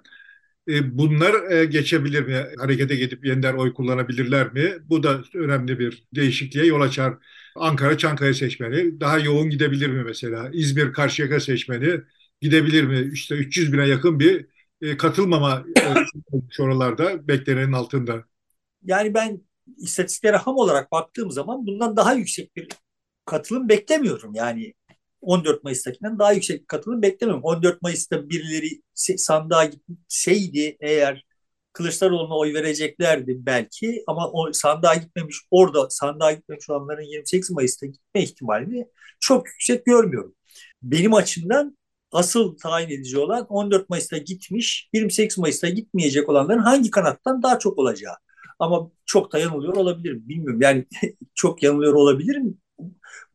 [0.69, 2.47] E, bunlar e, geçebilir mi?
[2.59, 4.73] Harekete gidip yeniden oy kullanabilirler mi?
[4.91, 7.15] Bu da önemli bir değişikliğe yol açar.
[7.57, 10.51] Ankara Çankaya seçmeni daha yoğun gidebilir mi mesela?
[10.53, 12.01] İzmir Karşıyaka seçmeni
[12.41, 13.11] gidebilir mi?
[13.13, 14.47] İşte 300 bine yakın bir
[14.83, 15.65] e, katılmama
[16.59, 18.25] e, oralarda beklenenin altında.
[18.83, 19.41] Yani ben
[19.77, 22.69] istatistiklere ham olarak baktığım zaman bundan daha yüksek bir
[23.25, 24.35] katılım beklemiyorum.
[24.35, 24.75] Yani
[25.21, 27.45] 14 Mayıs'takinden daha yüksek bir katılım beklemiyorum.
[27.45, 31.27] 14 Mayıs'ta birileri sandığa gitseydi eğer
[31.73, 38.23] Kılıçdaroğlu'na oy vereceklerdi belki ama o sandığa gitmemiş orada sandığa gitmemiş olanların 28 Mayıs'ta gitme
[38.23, 38.87] ihtimalini
[39.21, 40.35] çok yüksek görmüyorum.
[40.83, 41.79] Benim açımdan
[42.17, 47.79] asıl tayin edici olan 14 Mayıs'ta gitmiş, 28 Mayıs'ta gitmeyecek olanların hangi kanattan daha çok
[47.79, 48.15] olacağı.
[48.59, 50.29] Ama çok da yanılıyor olabilirim.
[50.29, 50.87] Bilmiyorum yani
[51.35, 52.59] çok yanılıyor olabilirim.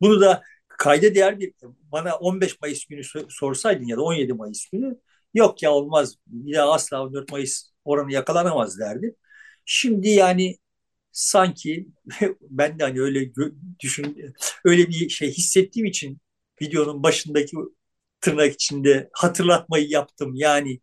[0.00, 1.54] Bunu da kayda değer bir
[1.92, 4.98] bana 15 Mayıs günü sorsaydın ya da 17 Mayıs günü
[5.34, 9.16] yok ya olmaz bir daha asla 14 Mayıs oranı yakalanamaz derdi.
[9.64, 10.56] Şimdi yani
[11.12, 11.88] sanki
[12.40, 13.32] ben de hani öyle
[13.80, 16.18] düşün öyle bir şey hissettiğim için
[16.62, 17.56] videonun başındaki
[18.22, 20.34] tırnak içinde hatırlatmayı yaptım.
[20.34, 20.80] Yani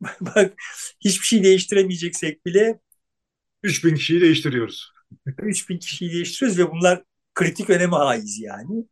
[0.20, 0.54] bak
[1.00, 2.80] hiçbir şey değiştiremeyeceksek bile
[3.62, 4.92] 3000 kişiyi değiştiriyoruz.
[5.42, 7.04] 3000 kişiyi değiştiriyoruz ve bunlar
[7.34, 8.84] kritik öneme haiz yani.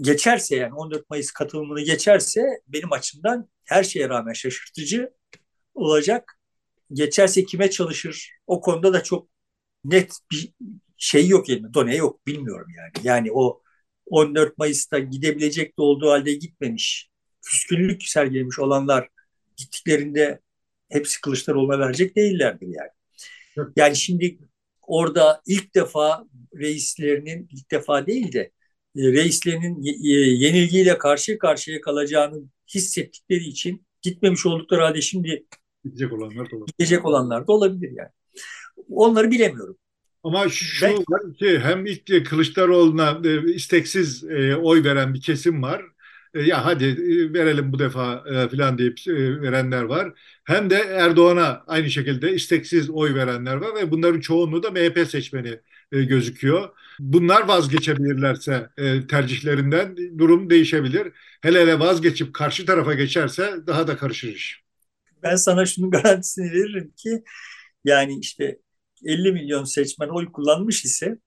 [0.00, 5.10] Geçerse yani 14 Mayıs katılımını geçerse benim açımdan her şeye rağmen şaşırtıcı
[5.74, 6.40] olacak.
[6.92, 9.28] Geçerse kime çalışır o konuda da çok
[9.84, 10.52] net bir
[10.96, 11.74] şey yok elimde.
[11.74, 13.06] Done yok bilmiyorum yani.
[13.06, 13.62] Yani o
[14.06, 17.10] 14 Mayıs'ta gidebilecek de olduğu halde gitmemiş
[17.46, 19.08] küskünlük sergilemiş olanlar
[19.56, 20.40] gittiklerinde
[20.88, 23.70] hepsi Kılıçdaroğlu'na verecek değillerdir yani.
[23.76, 24.38] Yani şimdi
[24.82, 26.24] orada ilk defa
[26.54, 28.40] reislerinin ilk defa değil de
[28.96, 30.08] e, reislerinin e,
[30.44, 32.42] yenilgiyle karşı karşıya kalacağını
[32.74, 35.46] hissettikleri için gitmemiş oldukları halde şimdi
[35.84, 36.74] gidecek olanlar da olabilir.
[36.78, 38.10] Gidecek olanlar da olabilir yani.
[38.90, 39.76] Onları bilemiyorum.
[40.22, 44.24] Ama şu ben, var ki hem ilk Kılıçdaroğlu'na e, isteksiz
[44.62, 45.82] oy veren bir kesim var.
[46.36, 48.98] E, ya hadi e, verelim bu defa e, falan deyip
[49.42, 50.12] verenler var.
[50.44, 55.60] Hem de Erdoğan'a aynı şekilde isteksiz oy verenler var ve bunların çoğunluğu da MHP seçmeni
[55.92, 56.68] gözüküyor.
[56.98, 58.70] Bunlar vazgeçebilirlerse
[59.08, 61.12] tercihlerinden durum değişebilir.
[61.42, 64.62] Hele hele vazgeçip karşı tarafa geçerse daha da karışır iş.
[65.22, 67.22] Ben sana şunun garantisini veririm ki
[67.84, 68.58] yani işte
[69.04, 71.18] 50 milyon seçmen oy kullanmış ise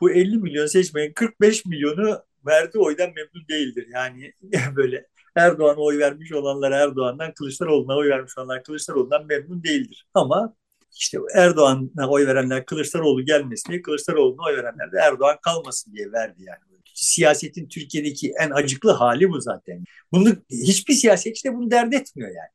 [0.00, 3.86] bu 50 milyon seçmenin 45 milyonu verdiği oydan memnun değildir.
[3.92, 4.32] Yani
[4.76, 10.06] böyle Erdoğan'a oy vermiş olanlar Erdoğan'dan, Kılıçdaroğlu'na oy vermiş olanlar Kılıçdaroğlu'ndan memnun değildir.
[10.14, 10.54] Ama
[10.96, 16.42] işte Erdoğan'a oy verenler Kılıçdaroğlu gelmesin diye, Kılıçdaroğlu'na oy verenler de Erdoğan kalmasın diye verdi
[16.42, 16.58] yani.
[16.94, 19.84] Siyasetin Türkiye'deki en acıklı hali bu zaten.
[20.12, 22.50] Bunu hiçbir siyasetçi de bunu dert etmiyor yani.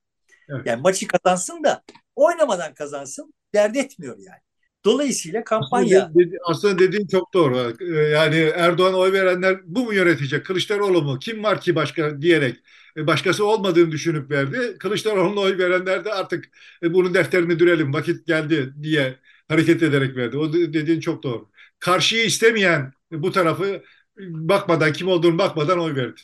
[0.50, 0.66] Evet.
[0.66, 1.84] Yani maçı kazansın da
[2.16, 4.40] oynamadan kazansın dert etmiyor yani.
[4.88, 6.04] Dolayısıyla kampanya...
[6.04, 7.74] Aslında, dedi, aslında dediğin çok doğru.
[7.82, 10.46] Ee, yani Erdoğan oy verenler bu mu yönetecek?
[10.46, 11.20] Kılıçdaroğlu mu?
[11.20, 12.56] Kim var ki başka diyerek
[12.98, 14.78] e, başkası olmadığını düşünüp verdi.
[14.80, 16.46] Kılıçdaroğlu'na oy verenler de artık
[16.84, 19.16] e, bunun defterini dürelim vakit geldi diye
[19.48, 20.38] hareket ederek verdi.
[20.38, 21.50] O dediğin çok doğru.
[21.80, 23.84] Karşıyı istemeyen bu tarafı
[24.20, 26.22] bakmadan kim olduğunu bakmadan oy verdi.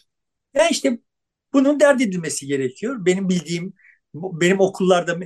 [0.54, 1.00] Ya işte
[1.54, 3.06] bunun dert edilmesi gerekiyor.
[3.06, 3.74] Benim bildiğim
[4.14, 5.20] benim okullarda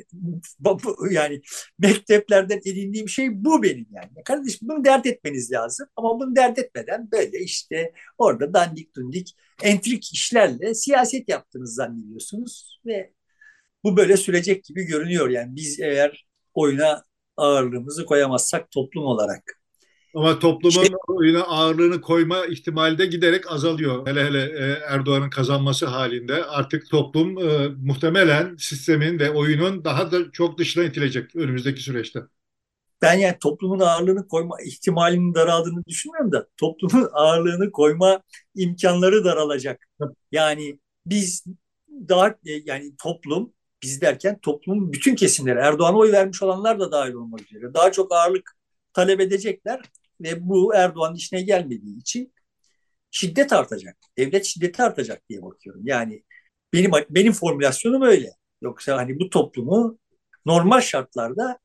[1.12, 1.42] yani
[1.80, 4.24] mekteplerden edindiğim şey bu benim yani.
[4.26, 10.14] Kardeşim bunu dert etmeniz lazım ama bunu dert etmeden böyle işte orada dandik dundik entrik
[10.14, 13.14] işlerle siyaset yaptığınızı zannediyorsunuz ve
[13.84, 17.04] bu böyle sürecek gibi görünüyor yani biz eğer oyuna
[17.38, 19.57] ağırlığımızı koyamazsak toplum olarak
[20.18, 24.07] ama toplumun oyuna ağırlığını koyma ihtimali de giderek azalıyor.
[24.07, 30.32] Hele hele e, Erdoğan'ın kazanması halinde artık toplum e, muhtemelen sistemin ve oyunun daha da
[30.32, 32.20] çok dışına itilecek önümüzdeki süreçte.
[33.01, 38.22] ben yani toplumun ağırlığını koyma ihtimalinin daraldığını düşünmüyorum da toplumun ağırlığını koyma
[38.55, 39.88] imkanları daralacak.
[40.32, 41.45] Yani biz
[41.89, 43.53] daha yani toplum
[43.84, 48.11] biz derken toplumun bütün kesimleri Erdoğan'a oy vermiş olanlar da dahil olmak üzere daha çok
[48.11, 48.57] ağırlık
[48.93, 49.82] talep edecekler
[50.22, 52.34] ve bu Erdoğan'ın işine gelmediği için
[53.11, 53.97] şiddet artacak.
[54.18, 55.82] Devlet şiddeti artacak diye bakıyorum.
[55.86, 56.24] Yani
[56.74, 58.32] benim benim formülasyonum öyle.
[58.61, 59.99] Yoksa hani bu toplumu
[60.45, 61.59] normal şartlarda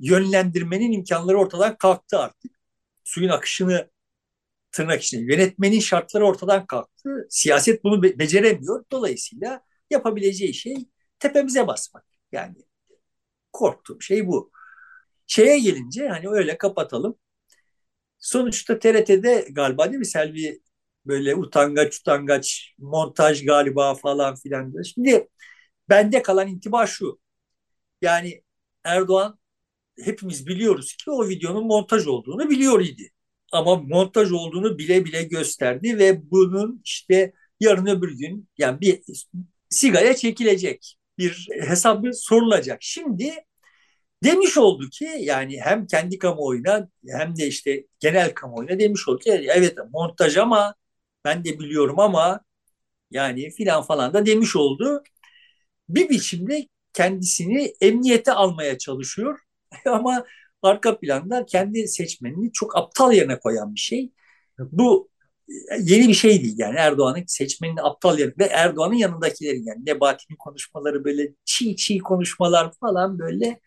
[0.00, 2.52] yönlendirmenin imkanları ortadan kalktı artık.
[3.04, 3.90] Suyun akışını
[4.72, 7.26] tırnak içinde yönetmenin şartları ortadan kalktı.
[7.30, 8.84] Siyaset bunu be- beceremiyor.
[8.92, 10.76] Dolayısıyla yapabileceği şey
[11.18, 12.04] tepemize basmak.
[12.32, 12.56] Yani
[13.52, 14.50] korktuğum şey bu.
[15.26, 17.18] Şeye gelince hani öyle kapatalım.
[18.18, 20.60] Sonuçta TRT'de galiba değil mi Selvi
[21.06, 24.82] böyle utangaç utangaç montaj galiba falan filan.
[24.94, 25.28] Şimdi
[25.88, 27.20] bende kalan intiba şu.
[28.02, 28.42] Yani
[28.84, 29.38] Erdoğan
[30.04, 33.10] hepimiz biliyoruz ki o videonun montaj olduğunu biliyor idi.
[33.52, 39.02] Ama montaj olduğunu bile bile gösterdi ve bunun işte yarın öbür gün yani bir
[39.70, 42.78] sigaya çekilecek bir hesabı sorulacak.
[42.82, 43.34] Şimdi
[44.24, 49.30] demiş oldu ki yani hem kendi kamuoyuna hem de işte genel kamuoyuna demiş oldu ki
[49.54, 50.74] evet montaj ama
[51.24, 52.40] ben de biliyorum ama
[53.10, 55.02] yani filan falan da demiş oldu.
[55.88, 59.38] Bir biçimde kendisini emniyete almaya çalışıyor
[59.86, 60.24] ama
[60.62, 64.12] arka planda kendi seçmenini çok aptal yerine koyan bir şey.
[64.58, 65.10] Bu
[65.80, 71.04] yeni bir şey değil yani Erdoğan'ın seçmenini aptal yerine ve Erdoğan'ın yanındakilerin yani Nebati'nin konuşmaları
[71.04, 73.60] böyle çiğ çiğ konuşmalar falan böyle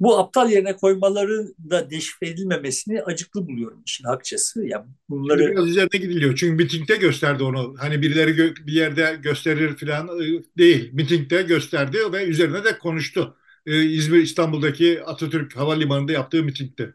[0.00, 4.66] bu aptal yerine koymaları da deşifre edilmemesini acıklı buluyorum işin hakçası.
[4.66, 6.36] Yani bunları biraz üzerine gidiliyor.
[6.36, 7.74] Çünkü mitingde gösterdi onu.
[7.78, 10.90] Hani birileri gö- bir yerde gösterir falan ıı, değil.
[10.92, 13.36] Mitingde gösterdi ve üzerine de konuştu.
[13.66, 16.94] Ee, İzmir İstanbul'daki Atatürk Havalimanı'nda yaptığı mitingde.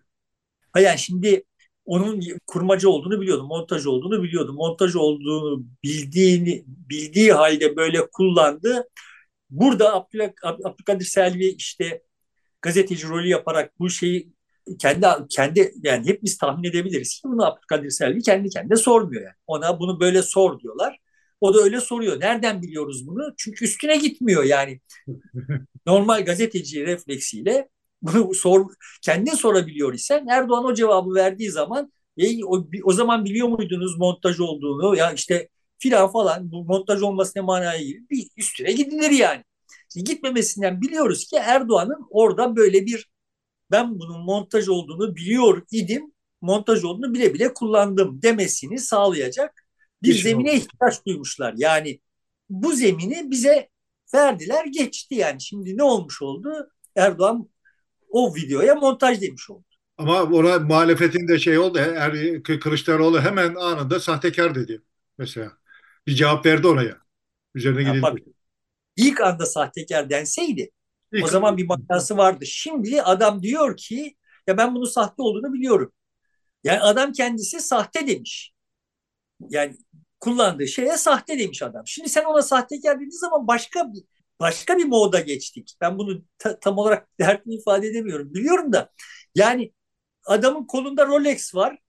[0.78, 1.43] Yani şimdi
[1.86, 4.56] onun kurmacı olduğunu biliyordum, montaj olduğunu biliyordum.
[4.56, 8.84] Montaj olduğunu bildiğini bildiği halde böyle kullandı.
[9.49, 10.08] Burada
[10.64, 12.01] Abdülkadir Selvi işte
[12.64, 14.34] gazeteci rolü yaparak bu şeyi
[14.80, 19.36] kendi kendi yani hepimiz tahmin edebiliriz ki bunu Abdülkadir Selvi kendi kendine sormuyor yani.
[19.47, 20.99] Ona bunu böyle sor diyorlar.
[21.41, 22.20] O da öyle soruyor.
[22.20, 23.34] Nereden biliyoruz bunu?
[23.38, 24.80] Çünkü üstüne gitmiyor yani.
[25.86, 27.70] Normal gazeteci refleksiyle
[28.01, 28.66] bunu sor,
[29.01, 34.39] kendin sorabiliyor isen Erdoğan o cevabı verdiği zaman e, o, o zaman biliyor muydunuz montaj
[34.39, 35.49] olduğunu ya işte
[35.80, 38.03] filan falan bu montaj olması ne manaya gelir?
[38.09, 39.43] Bir üstüne gidilir yani.
[40.02, 43.10] Gitmemesinden biliyoruz ki Erdoğan'ın orada böyle bir
[43.72, 49.64] ben bunun montaj olduğunu biliyor idim, montaj olduğunu bile bile kullandım demesini sağlayacak
[50.04, 50.58] bir Hiç zemine oldu.
[50.58, 51.54] ihtiyaç duymuşlar.
[51.58, 52.00] Yani
[52.50, 53.70] bu zemini bize
[54.14, 55.41] verdiler geçti yani.
[55.41, 56.70] Şimdi ne olmuş oldu?
[56.96, 57.50] Erdoğan
[58.10, 59.64] o videoya montaj demiş oldu.
[59.98, 61.78] Ama ona muhalefetin de şey oldu.
[61.80, 64.82] Er, Kılıçdaroğlu hemen anında sahtekar dedi
[65.18, 65.52] mesela.
[66.08, 66.98] Bir cevap verdi oraya.
[67.56, 68.34] Üzerine gidildi.
[68.96, 70.72] İlk anda sahtekar denseydi
[71.12, 72.46] İlk o zaman bir manası vardı.
[72.46, 74.16] Şimdi adam diyor ki
[74.48, 75.94] ya ben bunun sahte olduğunu biliyorum.
[76.64, 78.54] Yani adam kendisi sahte demiş.
[79.50, 79.76] Yani
[80.20, 81.84] kullandığı şeye sahte demiş adam.
[81.88, 84.04] Şimdi sen ona sahtekar dediğin zaman başka bir
[84.39, 85.76] başka bir moda geçtik.
[85.82, 88.34] Ben bunu ta, tam olarak derdini ifade edemiyorum.
[88.34, 88.89] Biliyorum da
[89.36, 89.74] yani
[90.26, 91.80] adamın kolunda Rolex var.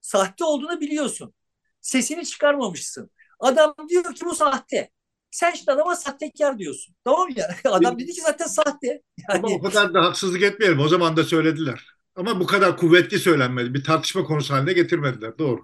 [0.00, 1.34] Sahte olduğunu biliyorsun.
[1.80, 3.10] Sesini çıkarmamışsın.
[3.40, 4.90] Adam diyor ki bu sahte.
[5.36, 6.94] Sen şimdi adama sahtekar diyorsun.
[7.04, 7.48] Tamam ya.
[7.64, 9.02] Adam dedi ki zaten sahte.
[9.28, 9.38] Yani...
[9.38, 10.80] Ama o kadar da haksızlık etmeyelim.
[10.80, 11.86] O zaman da söylediler.
[12.14, 13.74] Ama bu kadar kuvvetli söylenmedi.
[13.74, 15.38] Bir tartışma konusu haline getirmediler.
[15.38, 15.60] Doğru.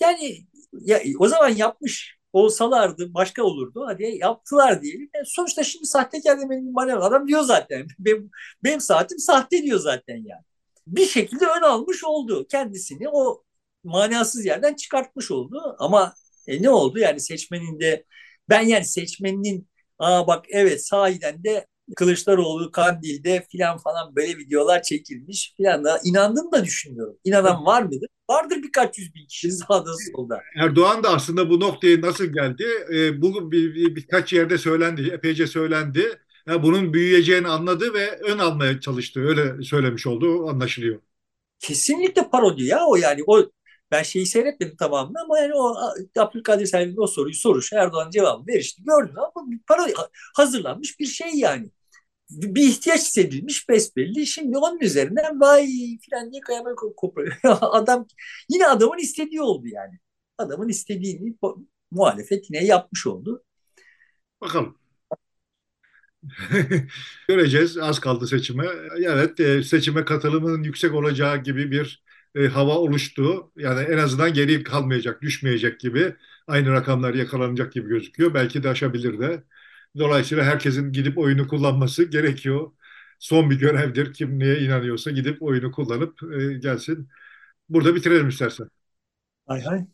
[0.00, 3.84] Yani ya, o zaman yapmış olsalardı başka olurdu.
[3.86, 5.10] Hadi yaptılar diyelim.
[5.14, 7.86] Yani sonuçta şimdi sahtekar demenin manevra adam diyor zaten.
[7.98, 8.30] Benim,
[8.64, 10.44] benim saatim sahte diyor zaten yani.
[10.86, 12.46] Bir şekilde ön almış oldu.
[12.50, 13.44] Kendisini o
[13.84, 15.76] manasız yerden çıkartmış oldu.
[15.78, 16.14] Ama
[16.46, 16.98] e, ne oldu?
[16.98, 18.04] Yani seçmenin de
[18.48, 19.68] ben yani seçmeninin
[19.98, 21.66] aa bak evet sahiden de
[21.96, 27.16] Kılıçdaroğlu Kandil'de filan falan böyle videolar çekilmiş filan da inandım da düşünüyorum.
[27.24, 28.08] İnanan var mıdır?
[28.30, 30.40] Vardır birkaç yüz bin kişi sağda solda.
[30.56, 32.64] Erdoğan da aslında bu noktaya nasıl geldi?
[32.94, 36.18] E, bu bir, bir, birkaç yerde söylendi, epeyce söylendi.
[36.46, 39.20] Yani bunun büyüyeceğini anladı ve ön almaya çalıştı.
[39.20, 41.00] Öyle söylemiş olduğu anlaşılıyor.
[41.58, 43.22] Kesinlikle parodi ya o yani.
[43.26, 43.50] O
[43.90, 45.74] ben şeyi seyretmedim tamamını ama yani o
[46.18, 48.82] Abdülkadir Selvi'nin o soruyu soruş Erdoğan cevabı verişti.
[48.84, 49.86] Gördün ama bir para
[50.36, 51.70] hazırlanmış bir şey yani.
[52.30, 54.26] Bir ihtiyaç hissedilmiş besbelli.
[54.26, 55.66] Şimdi onun üzerinden vay
[56.02, 57.36] filan diye kıyamet kopuyor.
[57.44, 58.06] Adam
[58.50, 59.98] yine adamın istediği oldu yani.
[60.38, 61.36] Adamın istediğini
[61.90, 63.44] muhalefet yine yapmış oldu.
[64.40, 64.78] Bakalım.
[67.28, 67.78] Göreceğiz.
[67.78, 68.66] Az kaldı seçime.
[69.06, 72.05] Evet, e, seçime katılımın yüksek olacağı gibi bir
[72.36, 73.52] e, hava oluştu.
[73.56, 76.16] Yani en azından geri kalmayacak, düşmeyecek gibi.
[76.46, 78.34] Aynı rakamlar yakalanacak gibi gözüküyor.
[78.34, 79.44] Belki de aşabilir de.
[79.98, 82.72] Dolayısıyla herkesin gidip oyunu kullanması gerekiyor.
[83.18, 84.12] Son bir görevdir.
[84.14, 87.08] Kim neye inanıyorsa gidip oyunu kullanıp e, gelsin.
[87.68, 88.68] Burada bitirelim istersen.
[89.46, 89.86] Hay hay.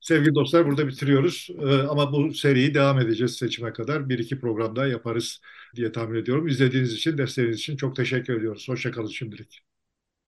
[0.00, 1.48] Sevgili dostlar burada bitiriyoruz.
[1.60, 4.08] Ee, ama bu seriyi devam edeceğiz seçime kadar.
[4.08, 5.40] Bir iki programda yaparız
[5.76, 6.48] diye tahmin ediyorum.
[6.48, 8.68] İzlediğiniz için, desteğiniz için çok teşekkür ediyoruz.
[8.68, 9.73] Hoşçakalın şimdilik.